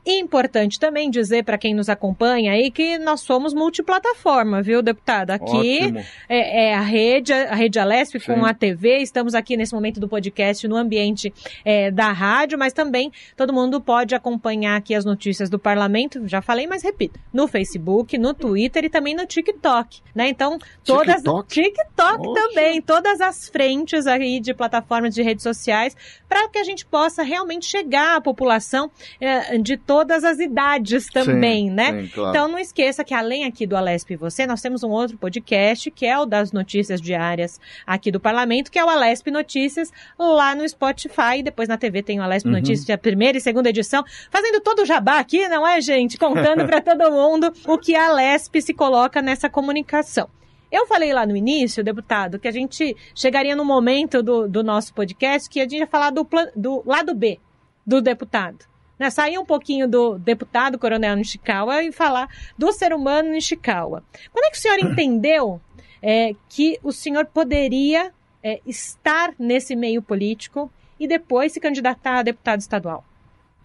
Importante 0.07 0.81
também 0.81 1.11
dizer 1.11 1.45
para 1.45 1.59
quem 1.59 1.75
nos 1.75 1.91
acompanha 1.91 2.53
aí 2.53 2.71
que 2.71 2.99
nós 2.99 3.21
somos 3.21 3.53
multiplataforma, 3.53 4.63
viu, 4.63 4.81
deputada? 4.81 5.35
Aqui 5.35 5.93
é, 6.27 6.69
é, 6.69 6.75
a 6.75 6.81
rede, 6.81 7.35
a 7.35 7.55
rede 7.55 7.79
Alesp 7.79 8.19
Sim. 8.19 8.33
com 8.33 8.47
a 8.47 8.55
TV. 8.55 8.99
Estamos 8.99 9.35
aqui 9.35 9.59
nesse 9.59 9.75
momento 9.75 10.01
do 10.01 10.09
podcast 10.09 10.67
no 10.67 10.77
ambiente 10.77 11.33
é, 11.65 11.91
da 11.91 12.13
rádio, 12.13 12.59
mas 12.59 12.73
também 12.73 13.13
todo 13.37 13.53
mundo 13.53 13.79
pode 13.79 14.15
acompanhar 14.15 14.77
aqui 14.77 14.95
as 14.95 15.05
notícias 15.05 15.51
do 15.51 15.59
parlamento. 15.59 16.27
Já 16.27 16.41
falei, 16.41 16.67
mas 16.67 16.83
repito, 16.83 17.21
no 17.31 17.47
Facebook, 17.47 18.17
no 18.17 18.33
Twitter 18.33 18.87
e 18.87 18.89
também 18.89 19.15
no 19.15 19.27
TikTok, 19.27 20.01
né? 20.15 20.29
Então 20.29 20.59
todas 20.83 21.17
TikTok, 21.17 21.49
TikTok 21.49 22.35
também, 22.35 22.81
todas 22.81 23.21
as 23.21 23.51
frentes 23.51 24.07
aí 24.07 24.41
de 24.41 24.55
plataformas 24.55 25.15
de 25.15 25.21
redes 25.21 25.43
sociais 25.43 25.95
para 26.27 26.49
que 26.49 26.59
a 26.59 26.65
gente 26.65 26.87
possa 26.87 27.23
realmente 27.23 27.67
chegar 27.67 28.17
à 28.17 28.21
população 28.21 28.91
é, 29.21 29.59
de 29.59 29.77
todas 29.91 30.23
as 30.23 30.39
idades 30.39 31.09
também, 31.09 31.65
sim, 31.65 31.75
né? 31.75 32.03
Sim, 32.03 32.09
claro. 32.15 32.31
Então 32.31 32.47
não 32.47 32.61
esqueça 32.61 33.03
que 33.03 33.13
além 33.13 33.45
aqui 33.45 33.67
do 33.67 33.77
Alesp 33.77 34.13
e 34.13 34.17
você, 34.17 34.47
nós 34.47 34.63
temos 34.63 34.85
um 34.85 34.91
outro 34.91 35.19
podcast 35.19 35.91
que 35.91 36.07
é 36.07 36.17
o 36.17 36.25
das 36.25 36.53
notícias 36.53 37.01
diárias 37.01 37.61
aqui 37.85 38.13
do 38.13 38.21
Parlamento, 38.21 38.71
que 38.71 38.79
é 38.79 38.85
o 38.85 38.89
Alesp 38.89 39.33
Notícias 39.33 39.91
lá 40.17 40.55
no 40.55 40.69
Spotify. 40.69 41.43
Depois 41.43 41.69
na 41.69 41.77
TV 41.77 42.05
tem 42.05 42.21
o 42.21 42.23
Alesp 42.23 42.47
uhum. 42.47 42.53
Notícias, 42.53 42.89
a 42.89 42.97
primeira 42.97 43.37
e 43.37 43.41
segunda 43.41 43.69
edição, 43.69 44.05
fazendo 44.31 44.61
todo 44.61 44.83
o 44.83 44.87
jabá 44.87 45.19
aqui, 45.19 45.49
não 45.49 45.67
é, 45.67 45.81
gente? 45.81 46.17
Contando 46.17 46.65
para 46.67 46.79
todo 46.97 47.11
mundo 47.11 47.53
o 47.67 47.77
que 47.77 47.97
a 47.97 48.11
Alesp 48.11 48.63
se 48.63 48.73
coloca 48.73 49.21
nessa 49.21 49.51
comunicação. 49.51 50.29
Eu 50.71 50.87
falei 50.87 51.13
lá 51.13 51.27
no 51.27 51.35
início, 51.35 51.83
deputado, 51.83 52.39
que 52.39 52.47
a 52.47 52.53
gente 52.53 52.97
chegaria 53.13 53.57
no 53.57 53.65
momento 53.65 54.23
do, 54.23 54.47
do 54.47 54.63
nosso 54.63 54.95
podcast 54.95 55.51
que 55.51 55.59
a 55.59 55.65
gente 55.65 55.79
ia 55.79 55.87
falar 55.89 56.11
do, 56.11 56.25
do 56.55 56.81
lado 56.87 57.13
B 57.13 57.41
do 57.85 58.01
deputado. 58.01 58.70
Né? 59.01 59.09
Sair 59.09 59.39
um 59.39 59.47
pouquinho 59.47 59.89
do 59.89 60.19
deputado 60.19 60.79
Coronel 60.79 61.17
Nishikawa 61.17 61.83
e 61.83 61.91
falar 61.91 62.29
do 62.59 62.71
ser 62.71 62.93
humano 62.93 63.31
Nishikawa. 63.31 64.05
Quando 64.31 64.45
é 64.45 64.51
que 64.51 64.59
o 64.59 64.61
senhor 64.61 64.79
entendeu 64.85 65.59
é, 66.03 66.35
que 66.51 66.79
o 66.83 66.93
senhor 66.93 67.25
poderia 67.25 68.13
é, 68.43 68.61
estar 68.67 69.33
nesse 69.39 69.75
meio 69.75 70.03
político 70.03 70.71
e 70.99 71.09
depois 71.09 71.51
se 71.51 71.61
candidatar 71.61 72.19
a 72.19 72.23
deputado 72.23 72.61
estadual? 72.61 73.03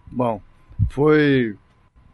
Bom, 0.06 0.40
foi, 0.88 1.54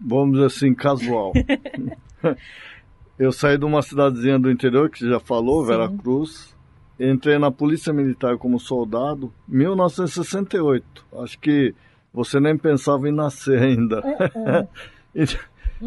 vamos 0.00 0.34
dizer 0.34 0.46
assim, 0.46 0.74
casual. 0.74 1.32
Eu 3.16 3.30
saí 3.30 3.56
de 3.56 3.64
uma 3.64 3.82
cidadezinha 3.82 4.36
do 4.36 4.50
interior, 4.50 4.90
que 4.90 4.98
você 4.98 5.08
já 5.08 5.20
falou, 5.20 5.64
Vera 5.64 5.88
Cruz. 5.88 6.56
Entrei 6.98 7.38
na 7.38 7.52
Polícia 7.52 7.92
Militar 7.92 8.36
como 8.36 8.58
soldado 8.58 9.32
em 9.48 9.58
1968. 9.58 11.06
Acho 11.18 11.38
que 11.38 11.72
você 12.12 12.38
nem 12.38 12.56
pensava 12.56 13.08
em 13.08 13.12
nascer 13.12 13.60
ainda. 13.60 14.00
Uh 14.00 14.68
-uh. 15.14 15.38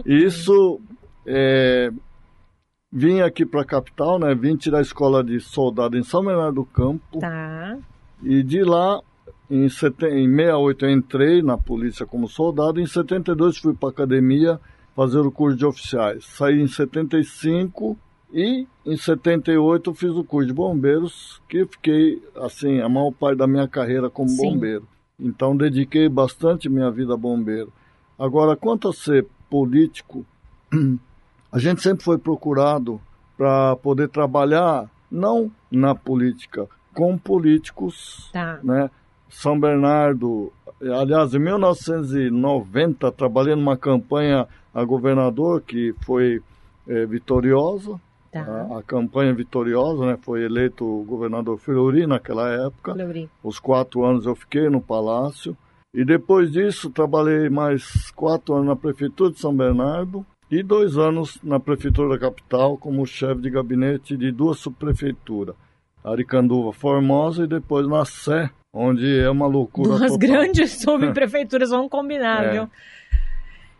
Isso, 0.05 0.81
é, 1.25 1.91
vim 2.91 3.21
aqui 3.21 3.45
para 3.45 3.61
a 3.61 3.65
capital, 3.65 4.19
né? 4.19 4.33
Vim 4.35 4.55
tirar 4.55 4.79
a 4.79 4.81
escola 4.81 5.23
de 5.23 5.39
soldado 5.39 5.97
em 5.97 6.03
São 6.03 6.23
Bernardo 6.23 6.55
do 6.55 6.65
Campo. 6.65 7.19
Tá. 7.19 7.77
E 8.23 8.43
de 8.43 8.63
lá, 8.63 9.01
em, 9.49 9.69
seten... 9.69 10.09
em 10.17 10.29
68 10.29 10.85
eu 10.85 10.91
entrei 10.91 11.41
na 11.41 11.57
polícia 11.57 12.05
como 12.05 12.27
soldado. 12.27 12.79
Em 12.79 12.85
72 12.85 13.57
fui 13.57 13.73
para 13.73 13.89
academia 13.89 14.59
fazer 14.95 15.19
o 15.19 15.31
curso 15.31 15.57
de 15.57 15.65
oficiais. 15.65 16.25
Saí 16.25 16.61
em 16.61 16.67
75 16.67 17.97
e 18.33 18.67
em 18.85 18.97
78 18.97 19.93
fiz 19.93 20.11
o 20.11 20.23
curso 20.23 20.47
de 20.47 20.53
bombeiros, 20.53 21.41
que 21.47 21.65
fiquei 21.65 22.21
assim 22.35 22.81
a 22.81 22.89
maior 22.89 23.11
parte 23.11 23.37
da 23.37 23.47
minha 23.47 23.67
carreira 23.67 24.09
como 24.09 24.29
Sim. 24.29 24.37
bombeiro. 24.37 24.87
Então 25.19 25.55
dediquei 25.55 26.09
bastante 26.09 26.69
minha 26.69 26.91
vida 26.91 27.13
a 27.13 27.17
bombeiro. 27.17 27.71
Agora, 28.17 28.55
quanto 28.55 28.89
a 28.89 28.93
ser 28.93 29.27
político, 29.49 30.25
a 31.51 31.59
gente 31.59 31.81
sempre 31.81 32.03
foi 32.03 32.17
procurado 32.17 32.99
para 33.37 33.75
poder 33.77 34.09
trabalhar 34.09 34.89
não 35.11 35.51
na 35.71 35.93
política, 35.93 36.67
com 36.93 37.17
políticos, 37.17 38.29
tá. 38.31 38.59
né? 38.63 38.89
São 39.29 39.59
Bernardo, 39.59 40.51
aliás, 40.81 41.33
em 41.33 41.39
1990 41.39 43.11
trabalhei 43.11 43.55
numa 43.55 43.75
campanha 43.75 44.47
a 44.73 44.83
governador 44.83 45.61
que 45.61 45.93
foi 46.05 46.41
é, 46.87 47.05
vitoriosa, 47.05 47.99
tá. 48.43 48.67
a, 48.75 48.79
a, 48.79 48.83
campanha 48.83 49.33
vitoriosa, 49.33 50.05
né? 50.05 50.17
Foi 50.21 50.43
eleito 50.43 50.85
o 50.85 51.03
governador 51.03 51.57
Fleury 51.57 52.05
naquela 52.05 52.49
época. 52.49 52.93
Fleury. 52.93 53.29
Os 53.43 53.59
quatro 53.59 54.03
anos 54.03 54.25
eu 54.25 54.35
fiquei 54.35 54.69
no 54.69 54.81
palácio. 54.81 55.55
E 55.93 56.03
depois 56.03 56.51
disso, 56.51 56.89
trabalhei 56.89 57.49
mais 57.49 58.11
quatro 58.11 58.53
anos 58.55 58.67
na 58.67 58.75
prefeitura 58.75 59.31
de 59.31 59.39
São 59.39 59.55
Bernardo 59.55 60.25
e 60.51 60.61
dois 60.61 60.97
anos 60.97 61.39
na 61.41 61.59
prefeitura 61.59 62.09
da 62.09 62.19
capital 62.19 62.77
como 62.77 63.05
chefe 63.05 63.41
de 63.41 63.49
gabinete 63.49 64.17
de 64.17 64.31
duas 64.31 64.59
subprefeituras. 64.59 65.55
Aricanduva 66.03 66.71
Formosa 66.73 67.45
e 67.45 67.47
depois 67.47 67.87
na 67.87 68.05
Sé, 68.05 68.49
onde 68.71 69.17
é 69.19 69.29
uma 69.29 69.47
loucura 69.47 69.97
Duas 69.97 70.11
total. 70.11 70.17
grandes 70.17 70.71
subprefeituras, 70.81 71.69
vamos 71.71 71.89
combinar, 71.89 72.43
É. 72.45 72.51
viu? 72.51 72.69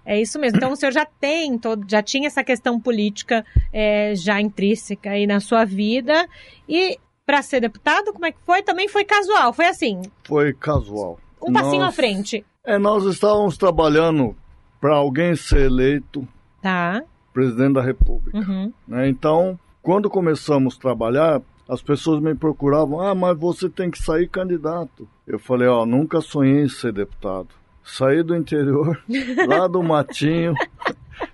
É 0.06 0.20
isso 0.22 0.38
mesmo. 0.39 0.58
Então 0.58 0.72
o 0.72 0.76
senhor 0.76 0.91
já 0.91 1.06
tem, 1.06 1.58
todo, 1.58 1.86
já 1.89 2.02
tinha 2.04 2.28
essa 2.28 2.44
questão 2.44 2.80
política 2.80 3.44
é, 3.74 4.13
já 4.15 4.39
intrínseca 4.39 5.10
aí 5.12 5.26
na 5.26 5.39
sua 5.39 5.65
vida. 5.65 6.28
E 6.70 6.98
para 7.26 7.41
ser 7.41 7.60
deputado, 7.62 8.13
como 8.13 8.26
é 8.26 8.32
que 8.32 8.38
foi? 8.46 8.62
Também 8.62 8.88
foi 8.88 9.04
casual, 9.04 9.52
foi 9.52 9.65
assim, 9.65 10.02
Foi 10.26 10.54
casual. 10.54 11.20
um 11.41 11.52
passinho 11.52 11.80
Nós- 11.82 11.89
à 11.89 11.91
frente. 11.91 12.46
É, 12.63 12.78
nós 12.78 13.04
estávamos 13.06 13.58
trabalhando 13.58 14.36
para 14.80 14.96
alguém 14.96 15.36
ser 15.36 15.62
eleito 15.65 16.28
Tá. 16.62 17.04
presidente 17.34 17.74
da 17.74 17.82
República. 17.82 18.38
Uhum. 18.38 18.72
né? 18.88 19.08
Então, 19.10 19.60
quando 19.82 20.10
começamos 20.10 20.76
a 20.78 20.80
trabalhar, 20.82 21.41
as 21.68 21.82
pessoas 21.82 22.22
me 22.22 22.34
procuravam: 22.36 23.02
ah, 23.02 23.15
mas 23.15 23.38
você 23.38 23.68
tem 23.70 23.89
que 23.89 23.98
sair 24.00 24.28
candidato. 24.30 25.08
Eu 25.28 25.39
falei: 25.39 25.68
ó, 25.68 25.86
nunca 25.86 26.22
sonhei 26.22 26.62
em 26.63 26.70
ser 26.70 26.94
deputado. 26.94 27.50
Saí 27.86 28.24
do 28.24 28.36
interior, 28.36 29.00
lá 29.48 29.67
do 29.67 29.84
Matinho, 29.84 30.56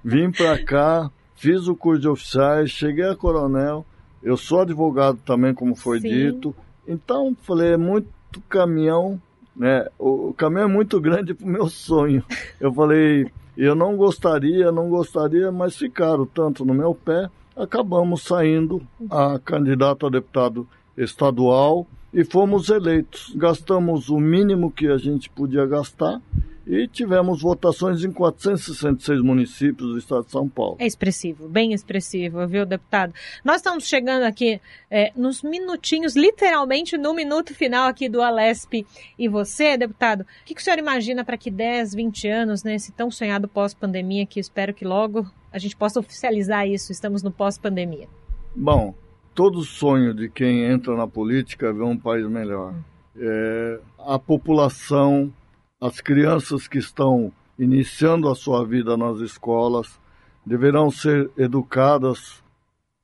vim 0.03 0.29
para 0.29 0.63
cá, 0.63 1.09
fiz 1.33 1.67
o 1.67 1.75
curso 1.75 2.01
de 2.01 2.09
oficiais, 2.09 2.69
cheguei 2.69 3.05
a 3.05 3.15
coronel. 3.15 3.85
Eu 4.21 4.35
sou 4.35 4.61
advogado 4.61 5.17
também, 5.25 5.53
como 5.53 5.75
foi 5.75 6.01
Sim. 6.01 6.09
dito. 6.09 6.55
Então, 6.85 7.35
falei: 7.41 7.73
é 7.73 7.77
muito 7.77 8.09
caminhão, 8.49 9.19
né? 9.55 9.87
O, 9.97 10.29
o 10.29 10.33
caminhão 10.33 10.65
é 10.65 10.71
muito 10.71 10.99
grande 10.99 11.33
para 11.33 11.47
o 11.47 11.49
meu 11.49 11.67
sonho. 11.69 12.23
Eu 12.59 12.71
falei: 12.73 13.31
eu 13.57 13.73
não 13.73 13.95
gostaria, 13.95 14.71
não 14.71 14.89
gostaria, 14.89 15.51
mas 15.51 15.77
ficaram 15.77 16.25
tanto 16.25 16.65
no 16.65 16.73
meu 16.73 16.93
pé. 16.93 17.29
Acabamos 17.55 18.23
saindo 18.23 18.81
a 19.09 19.39
candidato 19.39 20.05
a 20.05 20.09
deputado 20.09 20.67
estadual 20.97 21.87
e 22.13 22.23
fomos 22.23 22.69
eleitos. 22.69 23.33
Gastamos 23.35 24.09
o 24.09 24.19
mínimo 24.19 24.71
que 24.71 24.87
a 24.87 24.97
gente 24.97 25.29
podia 25.29 25.65
gastar 25.65 26.21
e 26.65 26.87
tivemos 26.87 27.41
votações 27.41 28.03
em 28.03 28.11
466 28.11 29.21
municípios 29.21 29.89
do 29.89 29.97
estado 29.97 30.25
de 30.25 30.31
São 30.31 30.47
Paulo. 30.47 30.77
É 30.79 30.85
expressivo, 30.85 31.47
bem 31.47 31.73
expressivo, 31.73 32.45
viu, 32.47 32.65
deputado? 32.65 33.13
Nós 33.43 33.57
estamos 33.57 33.85
chegando 33.87 34.23
aqui 34.23 34.61
é, 34.89 35.11
nos 35.15 35.41
minutinhos, 35.41 36.15
literalmente 36.15 36.97
no 36.97 37.13
minuto 37.13 37.53
final 37.53 37.87
aqui 37.87 38.07
do 38.07 38.21
Alesp. 38.21 38.85
E 39.17 39.27
você, 39.27 39.75
deputado, 39.75 40.21
o 40.21 40.45
que, 40.45 40.53
que 40.53 40.61
o 40.61 40.63
senhor 40.63 40.77
imagina 40.77 41.25
para 41.25 41.37
que 41.37 41.49
10, 41.49 41.95
20 41.95 42.27
anos, 42.27 42.63
né, 42.63 42.75
esse 42.75 42.91
tão 42.91 43.09
sonhado 43.09 43.47
pós-pandemia, 43.47 44.25
que 44.25 44.39
espero 44.39 44.73
que 44.73 44.85
logo 44.85 45.25
a 45.51 45.57
gente 45.57 45.75
possa 45.75 45.99
oficializar 45.99 46.67
isso, 46.67 46.91
estamos 46.91 47.23
no 47.23 47.31
pós-pandemia. 47.31 48.07
Bom, 48.55 48.93
todo 49.33 49.63
sonho 49.63 50.13
de 50.13 50.29
quem 50.29 50.63
entra 50.65 50.95
na 50.95 51.07
política 51.07 51.67
é 51.67 51.73
ver 51.73 51.83
um 51.83 51.97
país 51.97 52.27
melhor. 52.27 52.73
É, 53.15 53.79
a 53.99 54.19
população, 54.19 55.31
as 55.79 55.99
crianças 56.01 56.67
que 56.67 56.77
estão 56.77 57.31
iniciando 57.57 58.29
a 58.29 58.35
sua 58.35 58.65
vida 58.65 58.97
nas 58.97 59.19
escolas, 59.19 59.99
deverão 60.45 60.89
ser 60.89 61.29
educadas 61.37 62.43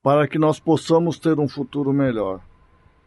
para 0.02 0.28
que 0.28 0.40
nós 0.40 0.60
possamos 0.60 1.20
ter 1.20 1.40
um 1.40 1.48
futuro 1.48 1.94
melhor. 1.94 2.40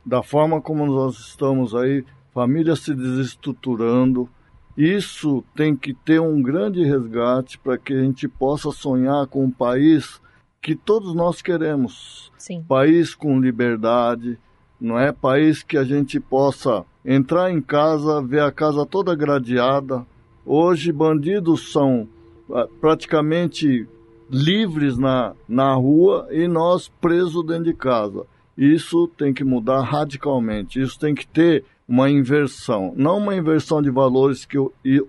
Da 0.05 0.23
forma 0.23 0.61
como 0.61 0.87
nós 0.87 1.19
estamos 1.19 1.75
aí, 1.75 2.05
famílias 2.33 2.81
se 2.81 2.95
desestruturando, 2.95 4.29
isso 4.77 5.45
tem 5.55 5.77
que 5.77 5.93
ter 5.93 6.21
um 6.21 6.41
grande 6.41 6.83
resgate 6.85 7.59
para 7.59 7.77
que 7.77 7.93
a 7.93 8.03
gente 8.03 8.29
possa 8.29 8.71
sonhar 8.71 9.27
com 9.27 9.45
um 9.45 9.51
país 9.51 10.21
que 10.63 10.75
todos 10.77 11.15
nós 11.15 11.41
queremos 11.41 12.31
Sim. 12.37 12.63
país 12.69 13.15
com 13.15 13.41
liberdade, 13.41 14.39
não 14.81 14.99
é 14.99 15.13
país 15.13 15.63
que 15.63 15.77
a 15.77 15.85
gente 15.85 16.21
possa 16.21 16.85
entrar 17.05 17.51
em 17.51 17.61
casa, 17.61 18.23
ver 18.23 18.43
a 18.43 18.53
casa 18.53 18.85
toda 18.85 19.15
gradeada. 19.15 20.07
Hoje 20.45 20.93
bandidos 20.93 21.73
são 21.73 22.07
ah, 22.53 22.67
praticamente 22.81 23.87
livres 24.31 24.99
na, 24.99 25.35
na 25.49 25.75
rua 25.75 26.29
e 26.31 26.47
nós 26.47 26.89
presos 27.01 27.45
dentro 27.45 27.65
de 27.65 27.75
casa. 27.75 28.25
Isso 28.57 29.09
tem 29.17 29.33
que 29.33 29.45
mudar 29.45 29.81
radicalmente. 29.81 30.81
Isso 30.81 30.99
tem 30.99 31.15
que 31.15 31.27
ter 31.27 31.65
uma 31.89 32.09
inversão, 32.09 32.93
não 32.97 33.19
uma 33.19 33.35
inversão 33.35 33.83
de 33.83 33.91
valores 33.91 34.45
que 34.45 34.57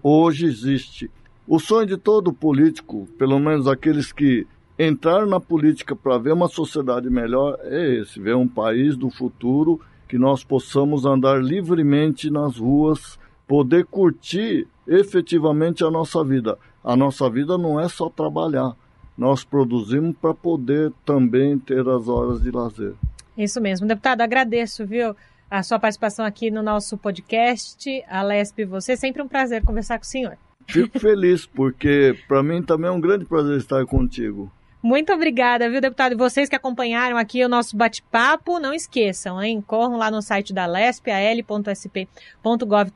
hoje 0.02 0.46
existe. 0.48 1.12
O 1.48 1.60
sonho 1.60 1.86
de 1.86 1.98
todo 1.98 2.34
político, 2.34 3.08
pelo 3.20 3.38
menos 3.38 3.68
aqueles 3.68 4.12
que 4.12 4.48
entrar 4.88 5.28
na 5.28 5.40
política 5.40 5.96
para 5.96 6.18
ver 6.18 6.34
uma 6.34 6.48
sociedade 6.48 7.10
melhor 7.10 7.58
é 7.62 8.00
esse, 8.00 8.20
ver 8.20 8.36
um 8.36 8.48
país 8.48 8.98
do 8.98 9.10
futuro 9.10 9.80
que 10.08 10.18
nós 10.18 10.44
possamos 10.44 11.06
andar 11.06 11.42
livremente 11.42 12.30
nas 12.30 12.58
ruas, 12.58 13.20
poder 13.48 13.86
curtir 13.86 14.68
efetivamente 14.88 15.84
a 15.84 15.92
nossa 15.92 16.24
vida. 16.24 16.58
A 16.84 16.96
nossa 16.96 17.30
vida 17.30 17.58
não 17.58 17.80
é 17.80 17.88
só 17.88 18.10
trabalhar. 18.10 18.76
Nós 19.18 19.44
produzimos 19.44 20.16
para 20.20 20.34
poder 20.34 20.92
também 21.06 21.60
ter 21.60 21.88
as 21.88 22.08
horas 22.08 22.42
de 22.42 22.50
lazer. 22.50 22.94
Isso 23.38 23.62
mesmo. 23.62 23.88
Deputado, 23.88 24.22
agradeço, 24.22 24.86
viu, 24.86 25.16
a 25.50 25.62
sua 25.64 25.80
participação 25.80 26.26
aqui 26.26 26.50
no 26.50 26.64
nosso 26.64 26.98
podcast. 26.98 28.04
A 28.10 28.24
Lesp, 28.24 28.66
você, 28.66 28.98
sempre 28.98 29.22
um 29.22 29.28
prazer 29.28 29.64
conversar 29.64 29.98
com 30.00 30.06
o 30.06 30.08
senhor. 30.08 30.38
Fico 30.68 31.00
feliz, 31.00 31.46
porque 31.46 32.18
para 32.28 32.42
mim 32.42 32.62
também 32.64 32.90
é 32.90 32.92
um 32.92 33.02
grande 33.02 33.26
prazer 33.26 33.58
estar 33.58 33.86
contigo. 33.86 34.52
Muito 34.82 35.14
obrigada, 35.14 35.70
viu, 35.70 35.80
deputado? 35.80 36.14
E 36.14 36.16
vocês 36.16 36.50
que 36.50 36.56
acompanharam 36.56 37.18
aqui 37.18 37.44
o 37.46 37.50
nosso 37.50 37.78
bate-papo, 37.78 38.60
não 38.60 38.74
esqueçam, 38.74 39.42
hein? 39.42 39.62
Corram 39.62 39.98
lá 39.98 40.10
no 40.10 40.22
site 40.22 40.54
da 40.54 40.66
LESP, 40.66 41.12
al.sp.gov.br, 41.12 42.90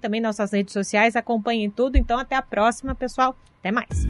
também 0.00 0.20
nossas 0.20 0.52
redes 0.52 0.72
sociais, 0.72 1.14
acompanhem 1.14 1.68
tudo. 1.68 1.96
Então, 1.96 2.18
até 2.18 2.36
a 2.36 2.42
próxima, 2.42 2.94
pessoal. 2.94 3.36
Até 3.60 3.70
mais. 3.70 4.06